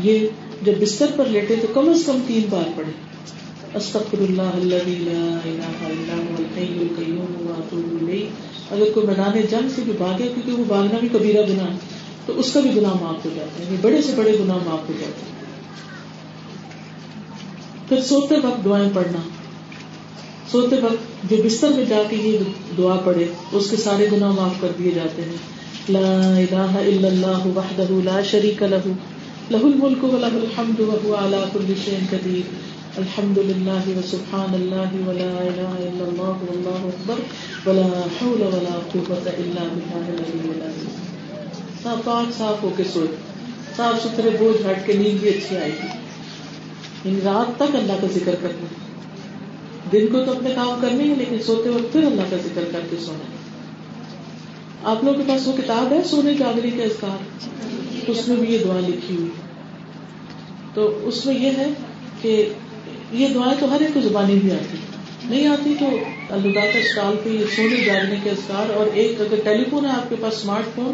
[0.08, 0.26] یہ
[0.64, 2.92] جب بستر پر لیٹے تو کم از کم تین بار پڑھے.
[3.80, 8.26] استغفر اللہ الذي لا الہ الا هو الحی القیوم واتوب الیہ
[8.70, 12.38] اگر کوئی میدان جنگ سے بھی بھاگے کیونکہ وہ بھاگنا بھی کبیرہ گناہ ہے۔ تو
[12.38, 14.94] اس کا بھی گناہ معاف ہو جاتا ہے یعنی بڑے سے بڑے گناہ معاف ہو
[15.00, 15.32] جاتے ہیں۔
[17.88, 19.18] پھر سوتے وقت دعائیں پڑھنا۔
[20.50, 22.38] سوتے وقت جو بستر میں جا کے یہ
[22.78, 25.36] دعا پڑھے، اس کے سارے گناہ معاف کر دیے جاتے ہیں۔
[25.88, 28.92] لا الہ الا اللہ وحدہ لا شریک له
[29.50, 32.54] له الملک و له الحمد وهو على كل شيء قدیر۔
[32.96, 37.14] الحمد للہ وسبحان اللہ ولا الہ الا اللہ واللہ اکبر۔
[37.68, 41.11] ولا حول ولا قوة الا باللہ العلی العظیم۔
[41.82, 43.06] صاف پاک صاف ہو کے سوئے۔
[43.76, 45.86] صاف ستھرے بوجھ ہٹ کے نیند بھی اچھی آئے گی۔
[47.04, 48.66] یعنی رات تک اللہ کا ذکر کرنا۔
[49.92, 52.80] دن کو تو اپنے کام کرنے ہیں، لیکن سوتے وقت پھر اللہ کا ذکر کر
[52.90, 53.24] کے سونا۔
[54.90, 57.46] آپ لوگوں کے پاس وہ کتاب ہے، سونے جاگری کا اذکار؟
[58.06, 59.28] اس میں بھی یہ دعا لکھی ہوئی۔
[60.74, 61.66] تو اس میں یہ ہے
[62.22, 62.52] کہ
[63.12, 64.76] یہ دعائیں تو ہر ایک کو زبانی بھی آتی۔
[65.24, 65.86] نہیں آتی تو
[66.30, 69.90] اللہ کا اسٹال پہ یہ سونے جاگنے کے اذکار۔ اور ایک اگر ٹیلی فون ہے
[69.90, 70.92] آپ کے پاس اسمارٹ فون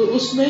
[0.00, 0.46] تو اس میں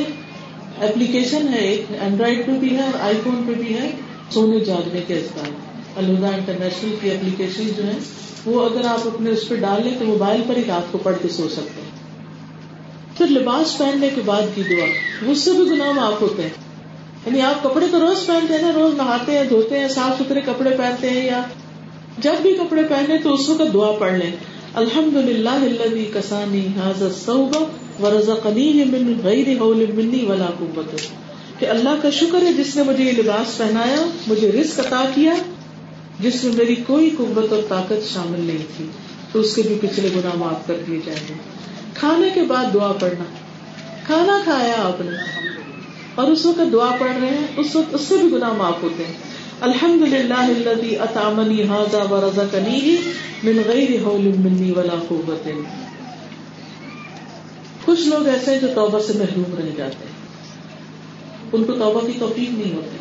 [0.79, 3.91] اپلیکیشن ہے، ایک اینڈرائڈ پہ بھی ہے اور آئی فون پہ بھی ہے
[4.31, 5.51] سونے جاگنے کے اذکار۔
[5.97, 7.99] الہدا انٹرنیشنل کی اپلیکیشن جو ہے
[8.47, 11.17] وہ اگر آپ اپنے اس پہ ڈال لیں تو موبائل پر ہی رات کو پڑھ
[11.23, 11.91] کے سو سکتے ہیں۔
[13.19, 14.87] پھر لباس پہننے کے بعد کی دعا۔
[15.31, 16.51] اس سے بھی گناہ معاف ہوتے ہیں۔
[17.27, 20.41] یعنی آپ کپڑے تو روز پہنتے ہیں نا، روز نہاتے ہیں، دھوتے ہیں، صاف ستھرے
[20.41, 21.43] کپڑے پہنتے ہیں یا
[22.19, 24.33] جب بھی کپڑے پہنے تو اس وقت دعا پڑھ لیں۔
[24.75, 25.79] الحمد للہ
[26.15, 27.65] کسانی حاضر صوبہ
[28.03, 29.63] ورزا قنی من غیر
[29.95, 30.97] منی ولا قوت.
[31.61, 35.33] کہ اللہ کا شکر ہے جس نے مجھے یہ لباس پہنایا، مجھے رسک عطا کیا،
[36.21, 38.87] جس میں میری کوئی قوت اور طاقت شامل نہیں تھی،
[39.33, 41.35] تو اس کے بھی پچھلے گنا معاف کر دیے جائیں گے۔
[41.95, 43.25] کھانے کے بعد دعا پڑھنا۔
[44.07, 45.17] کھانا کھایا آپ نے۔
[46.15, 49.05] اور اس وقت دعا پڑھ رہے ہیں، اس وقت اس سے بھی گنا معاف ہوتے
[49.05, 49.30] ہیں۔
[49.61, 52.97] الحمد للہ اطامنی حاضا و رضا کنی
[53.43, 53.91] من غیر
[54.39, 55.49] منی ولا قوت.
[57.85, 60.15] کچھ لوگ ایسے ہیں جو توبہ سے محروم رہ جاتے ہیں.
[61.53, 62.97] ان کو توبہ کی توفیق نہیں ہوتی.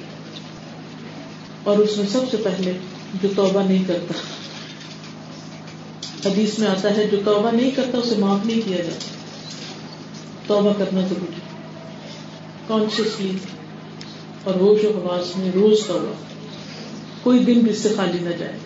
[1.64, 2.74] اور اس میں سب سے پہلے
[3.22, 4.14] جو توبہ نہیں کرتا.
[6.30, 9.16] حدیث میں آتا ہے جو توبہ نہیں کرتا اسے معاف نہیں کیا جاتا.
[10.48, 11.40] توبہ کرنا ضروری
[12.68, 13.38] کانشیسلی
[14.44, 16.14] اور روز و حواس میں روز توبہ.
[17.24, 18.58] کوئی دن بھی اس سے خالی نہ جائے۔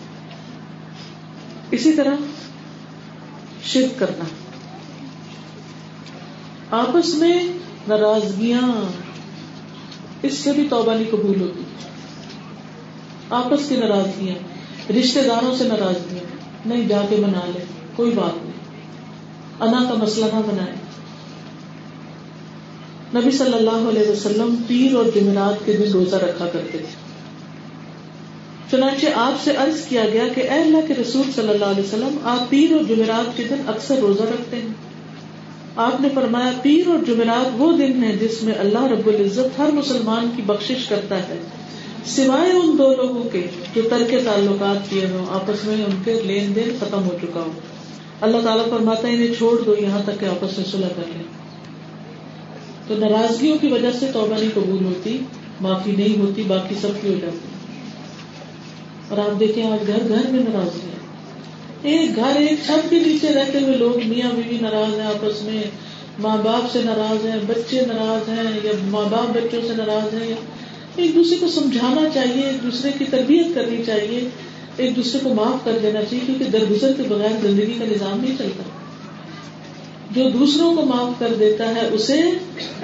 [1.70, 2.14] اسی طرح
[3.64, 4.24] شرک کرنا۔
[6.70, 7.44] آپس میں
[7.88, 8.60] ناراضگیاں،
[10.22, 11.62] اس سے بھی توبہ نہیں قبول ہوتی۔
[13.30, 14.34] آپس کی ناراضگیاں
[14.92, 16.36] رشتے داروں سے ناراضگیاں۔
[16.66, 17.64] نہیں، جا کے منا لے،
[17.96, 18.52] کوئی بات نہیں۔
[19.60, 20.72] انا کا مسئلہ نہ بنائے۔
[23.14, 27.03] نبی صلی اللہ علیہ وسلم پیر اور جمعرات کے دن روزہ رکھا کرتے تھے۔
[28.70, 32.18] چنانچہ آپ سے عرض کیا گیا کہ اے اللہ کے رسول صلی اللہ علیہ وسلم،
[32.22, 34.68] آپ پیر اور جمعرات کے دن اکثر روزہ رکھتے ہیں۔
[35.76, 39.70] آپ نے فرمایا، پیر اور جمعرات وہ دن ہے جس میں اللہ رب العزت ہر
[39.72, 41.38] مسلمان کی بخشش کرتا ہے۔
[42.06, 46.54] سوائے ان دو لوگوں کے جو ترک تعلقات کیے ہوں، آپس میں ان کے لین
[46.54, 47.52] دین ختم ہو چکا ہو۔
[48.20, 51.22] اللہ تعالیٰ فرماتا ہے، انہیں چھوڑ دو، یہاں تک کہ آپس میں صلح کر لیں۔
[52.88, 55.18] تو ناراضگیوں کی وجہ سے توبہ نہیں قبول ہوتی،
[55.60, 57.53] معافی نہیں ہوتی، باقی سب کی ہو جاتی۔
[59.08, 60.94] اور آپ دیکھیں آج گھر گھر میں ناراضگی ہے
[61.82, 65.62] ایک گھر ایک چھت کے نیچے رہتے ہوئے لوگ میاں بیوی ناراض ہیں، آپس میں
[66.18, 70.34] ماں باپ سے ناراض ہیں، بچے ناراض ہیں یا ماں باپ بچوں سے ناراض ہیں۔
[70.96, 74.28] ایک دوسرے کو سمجھانا چاہیے، ایک دوسرے کی تربیت کرنی چاہیے،
[74.76, 78.38] ایک دوسرے کو معاف کر دینا چاہیے، کیونکہ درگزر کے بغیر زندگی کا نظام نہیں
[78.38, 78.62] چلتا۔
[80.10, 82.22] جو دوسروں کو معاف کر دیتا ہے، اسے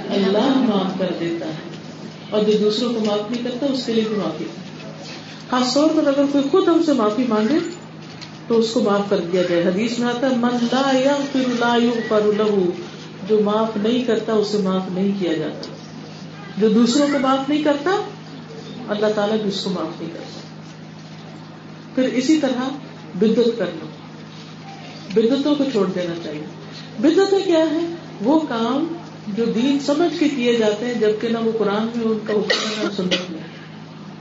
[0.08, 1.70] اللہ معاف کر دیتا ہے۔
[2.30, 4.44] اور جو دوسروں کو معاف نہیں کرتا، اس کے لیے بھی معافی۔
[5.50, 7.58] خاص طور پر اگر کوئی خود ہم سے معافی مانگے
[8.48, 11.76] تو اس کو معاف کر دیا جائے۔ حدیث میں آتا ہے، من لا یغفر لا
[11.82, 12.70] یغفر له،
[13.28, 15.68] جو معاف نہیں کرتا اسے معاف نہیں کیا جاتا۔
[16.60, 17.90] جو دوسروں کو معاف نہیں کرتا،
[18.88, 20.40] اللہ تعالیٰ بھی اس کو معاف نہیں کرتا۔
[21.94, 22.68] پھر اسی طرح
[23.14, 23.84] بدت کرنا۔
[25.14, 26.44] بدتوں کو چھوڑ دینا چاہیے۔
[26.98, 28.86] بدتیں کیا ہے وہ کام
[29.28, 32.80] جو دین سمجھ کے کیے جاتے ہیں، جبکہ نہ وہ قرآن میں، ان کا حکم
[32.80, 33.49] ہے، نہ سنت میں۔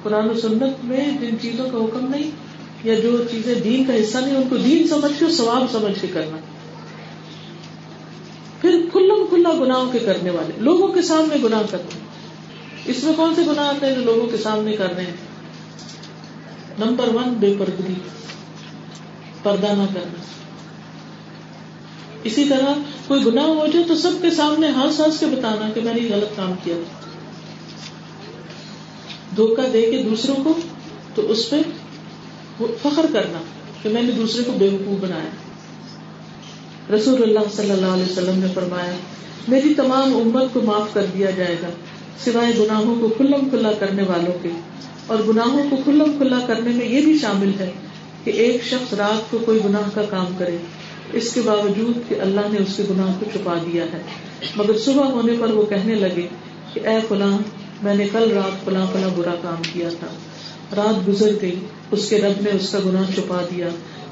[0.04, 2.32] قرآن و سنت میں جن چیزوں کا حکم نہیں،
[2.84, 6.08] یا جو چیزیں دین کا حصہ نہیں، ان کو دین سمجھ کے ثواب سمجھ کے
[6.14, 6.38] کرنا۔
[8.62, 11.98] پھر کھلم کھلا گناہوں کے کرنے والے، لوگوں کے سامنے گناہ کرتے
[12.86, 15.14] اس میں کون سے گناہ آتے ہیں جو لوگوں کے سامنے کر رہے ہیں؟
[16.86, 17.94] نمبر ون، بے پردگی،
[19.44, 20.22] پردہ نہ کرنا۔
[22.24, 22.74] اسی طرح
[23.08, 26.10] کوئی گناہ ہو جائے تو سب کے سامنے ہنس ہنس کے بتانا کہ میں نے
[26.16, 26.76] غلط کام کیا۔
[29.36, 30.54] دھوکہ دے کے دوسروں کو،
[31.16, 31.56] تو اس پہ
[32.82, 33.40] فخر کرنا
[33.82, 35.30] کہ میں نے دوسرے کو بے وقوف بنایا۔
[36.96, 38.92] رسول اللہ صلی اللہ علیہ وسلم نے فرمایا،
[39.48, 41.70] میری تمام امت کو معاف کر دیا جائے گا،
[42.26, 44.50] سوائے گناہوں کو کھلم کھلا کرنے والوں کے۔
[45.08, 47.72] اور گناہوں کو کھلم کھلا کرنے میں یہ بھی شامل ہے
[48.24, 50.58] کہ ایک شخص رات کو کوئی گناہ کا کام کرے،
[51.14, 54.02] اس کے باوجود کہ اللہ نے اس کے گناہ کو چھپا دیا ہے۔
[54.56, 56.28] مگر صبح ہونے پر وہ کہنے لگے
[56.74, 57.38] کہ، اے فلاں
[57.84, 60.08] میں نے کل رات فلاں فلاں برا کام کیا تھا۔
[60.76, 61.60] رات گزر گئی،
[61.92, 63.68] اس کے رب نے اس کا گناہ چھپا دیا۔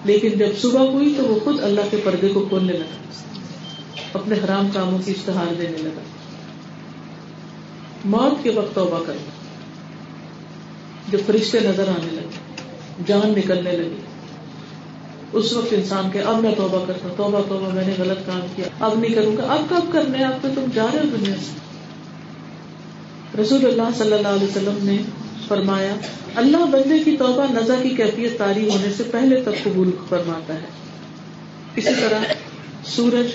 [0.06, 3.12] لیکن جب صبح ہوئی تو وہ خود اللہ کے پردے کو کھولنے لگا۔
[4.14, 6.02] اپنے حرام کاموں کی اشتہار دینے لگا۔
[8.06, 9.14] موت کے وقت توبہ کر۔
[11.10, 12.30] جب فرشتے نظر آنے لگے،
[13.08, 14.00] جان نکلنے لگی
[15.32, 18.66] اس وقت انسان کے، اب میں توبہ کرتا توبہ توبہ، میں نے غلط کام کیا۔
[18.80, 21.67] اب نہیں کروں گا۔ اب کب کرنے اب تو تم جا رہے ہو دنیا سے۔
[23.42, 24.98] رسول اللہ صلی اللہ علیہ وسلم نے
[25.48, 25.96] فرمایا،
[26.36, 30.66] اللہ بندے کی توبہ نزا کی کیفیت تاری ہونے سے پہلے تک قبول فرماتا ہے۔
[31.76, 32.20] اسی طرح
[32.86, 33.28] سورج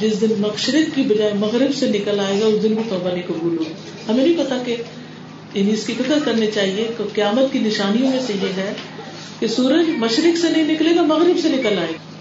[0.00, 3.22] جس دن مشرق کی بجائے مغرب سے نکل آئے گا، اس دن بھی توبہ نہیں
[3.26, 3.72] قبول ہوگی۔
[4.08, 4.76] ہمیں نہیں پتا کہ
[5.54, 8.72] یعنی اس کی فکر کرنی چاہیے کہ قیامت کی نشانیوں میں سے یہ ہے
[9.38, 12.14] کہ سورج مشرق سے نہیں نکلے گا، مغرب سے نکل آئے گا۔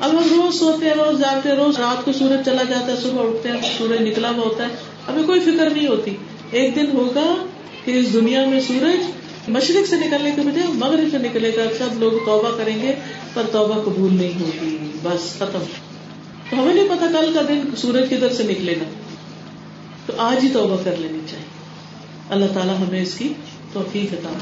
[0.00, 2.96] اب ہم روز سوتے ہیں، روز جاگتے ہیں، روز رات کو سورج چلا جاتا ہے،
[3.02, 4.68] صبح اٹھتے ہیں، سورج نکلا ہوا ہوتا ہے۔
[5.08, 6.16] ہمیں کوئی فکر نہیں ہوتی۔
[6.52, 7.46] ایک دن ہوگا
[7.84, 9.10] کہ اس دنیا میں سورج
[9.48, 12.94] مشرق سے نکلنے کے بجائے مغرب سے نکلے گا۔ سب لوگ توبہ کریں گے،
[13.34, 15.62] پر توبہ قبول نہیں ہوگی۔ بس ختم۔
[16.50, 18.84] تو ہمیں نہیں پتا کل کا دن سورج کدھر سے نکلے گا۔
[20.06, 21.46] تو آج ہی توبہ کر لینی چاہیے۔
[22.28, 23.32] اللہ تعالیٰ ہمیں اس کی
[23.72, 24.32] توفیق عطا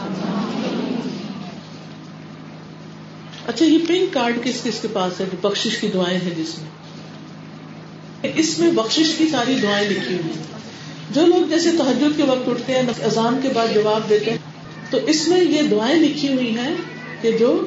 [3.47, 6.59] اچھا یہ پنک کارڈ کس کس کے پاس ہے؟ جو بخش کی دعائیں ہیں جس
[6.59, 6.71] میں۔
[8.35, 10.60] اس میں بخش کی ساری دعائیں لکھی ہوئی ہیں۔
[11.15, 14.39] جو لوگ جیسے تحجد کے وقت اٹھتے ہیں اذان کے بعد جواب دیتے ہیں۔
[14.91, 16.75] تو اس میں یہ دعائیں لکھی ہوئی ہیں
[17.21, 17.67] کہ جو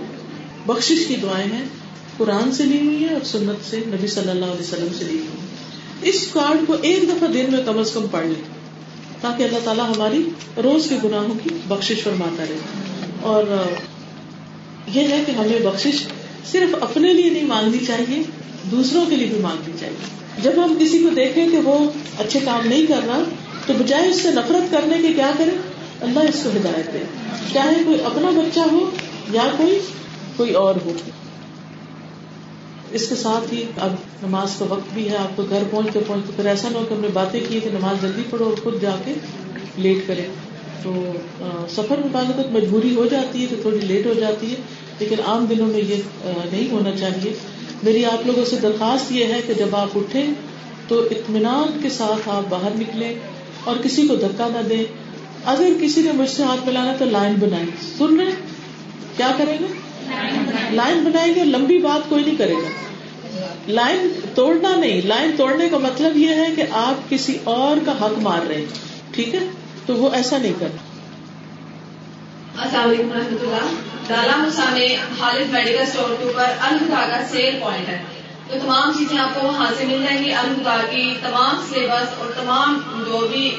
[0.66, 1.64] بخش کی دعائیں ہیں،
[2.18, 5.18] قرآن سے لی ہوئی ہے اور سنت سے، نبی صلی اللہ علیہ وسلم سے لی
[5.18, 8.44] ہوئی اس کارڈ کو ایک دفعہ دن میں کم از کم پڑھ لیں،
[9.22, 10.30] تاکہ اللہ تعالیٰ ہماری
[10.64, 12.58] روز کے گناہوں کی بخش فرماتا رہے۔
[13.22, 13.44] اور
[14.94, 15.88] یہ ہے کہ ہمیں بخش
[16.52, 18.24] صرف اپنے لیے نہیں مانگنی چاہیے،
[18.72, 21.78] دوسروں کے لیے بھی مانگنی چاہیے۔ جب ہم کسی کو دیکھیں کہ وہ
[22.20, 23.22] اچھے کام نہیں کر رہا
[23.66, 25.56] تو بجائے اس سے نفرت کرنے کے کیا کرے
[26.02, 27.00] اللہ اس کو ہدایت دے۔
[27.54, 28.90] چاہے کوئی اپنا بچہ ہو
[29.32, 29.80] یا کوئی
[30.36, 30.94] کوئی اور ہو۔
[32.92, 36.34] اس کے ساتھ ہی اب نماز کا وقت بھی ہے، آپ کو گھر پہنچتے پہنچتے
[36.36, 38.82] پھر ایسا نہ ہو کہ ہم نے باتیں کی کہ نماز جلدی پڑھو اور خود
[38.82, 39.14] جا کے
[39.78, 40.28] لیٹ کرے
[40.84, 40.92] تو
[41.70, 44.56] سفر میں بعض مجبوری ہو جاتی ہے کہ تھوڑی لیٹ ہو جاتی ہے،
[45.00, 47.34] لیکن عام دنوں میں یہ نہیں ہونا چاہیے۔
[47.84, 50.34] میری آپ لوگوں سے درخواست یہ ہے کہ جب آپ اٹھیں
[50.88, 53.14] تو اطمینان کے ساتھ آپ باہر نکلیں
[53.64, 54.84] اور کسی کو دھکا نہ دیں۔
[55.46, 57.66] اگر کسی نے مجھ سے ہاتھ ملانا تو لائن بنائیں۔
[57.98, 58.32] سن رہے
[59.18, 59.66] کیا کریں گے؟
[60.72, 62.70] لائن بنائیں گے، لمبی بات کوئی نہیں کرے گا۔
[63.68, 68.20] لائن توڑنا نہیں، لائن توڑنے کا مطلب یہ ہے کہ آپ کسی اور کا حق
[68.20, 68.66] مار رہے ہیں۔
[69.12, 69.48] ٹھیک ہے؟
[69.86, 70.94] تو وہ ایسا نہیں کرنا۔
[72.64, 77.60] السلام علیکم و رحمۃ اللہ۔ ڈالا مسانے خالد میڈیکل اسٹور کے اوپر الخدا کا سیل
[77.60, 78.02] پوائنٹ ہے۔
[78.48, 82.32] تو تمام چیزیں آپ کو وہاں سے مل جائیں گی۔ الخدا کی تمام سلیبس اور
[82.42, 83.56] تمام جو بھی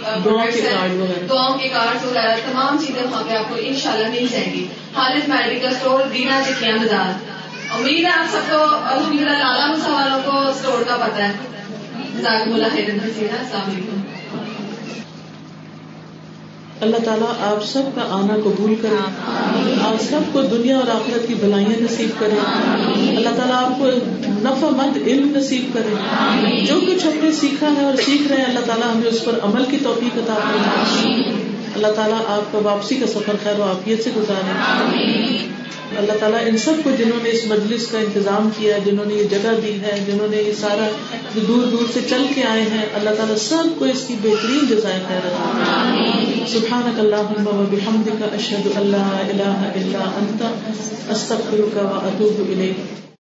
[1.29, 4.53] دعاؤں کے کارڈ وغیرہ۔ تمام چیزیں وہاں پہ آپ کو ان شاء اللہ مل جائیں
[4.53, 7.25] گی۔ خالد میڈیکل اسٹور دینا چکیا بازار
[7.71, 11.33] امید ہے آپ سب کو الحمد للہ لالا مسا والوں کو اسٹور کا پتا ہے۔
[12.19, 14.01] جزاک اللہ خیر السلام علیکم۔
[16.81, 18.97] اللہ تعالیٰ آپ سب کا آنا قبول کرے،
[19.83, 22.39] آپ سب کو دنیا اور آخرت کی بلائیاں نصیب کرے۔
[23.17, 23.87] اللہ تعالیٰ آپ کو
[24.29, 25.95] نفع مند علم نصیب کرے۔
[26.67, 29.39] جو کچھ ہم نے سیکھا ہے اور سیکھ رہے ہیں، اللہ تعالیٰ ہمیں اس پر
[29.43, 31.44] عمل کی توفیق عطا کرے
[31.75, 34.53] اللہ تعالیٰ آپ کا واپسی کا سفر خیر و عافیت سے گزارے۔
[35.99, 39.29] اللہ تعالیٰ ان سب کو جنہوں نے اس مجلس کا انتظام کیا جنہوں نے یہ
[39.29, 40.89] جگہ دی ہے جنہوں نے یہ سارا
[41.35, 45.01] دور دور سے چل کے آئے ہیں اللہ تعالیٰ سب کو اس کی بہترین جزائے
[45.09, 45.31] خیر
[46.55, 50.43] سبحانك اللهم وبحمدك اشهد ان لا اله الا انت
[51.11, 52.94] استغفرك واتوب اليك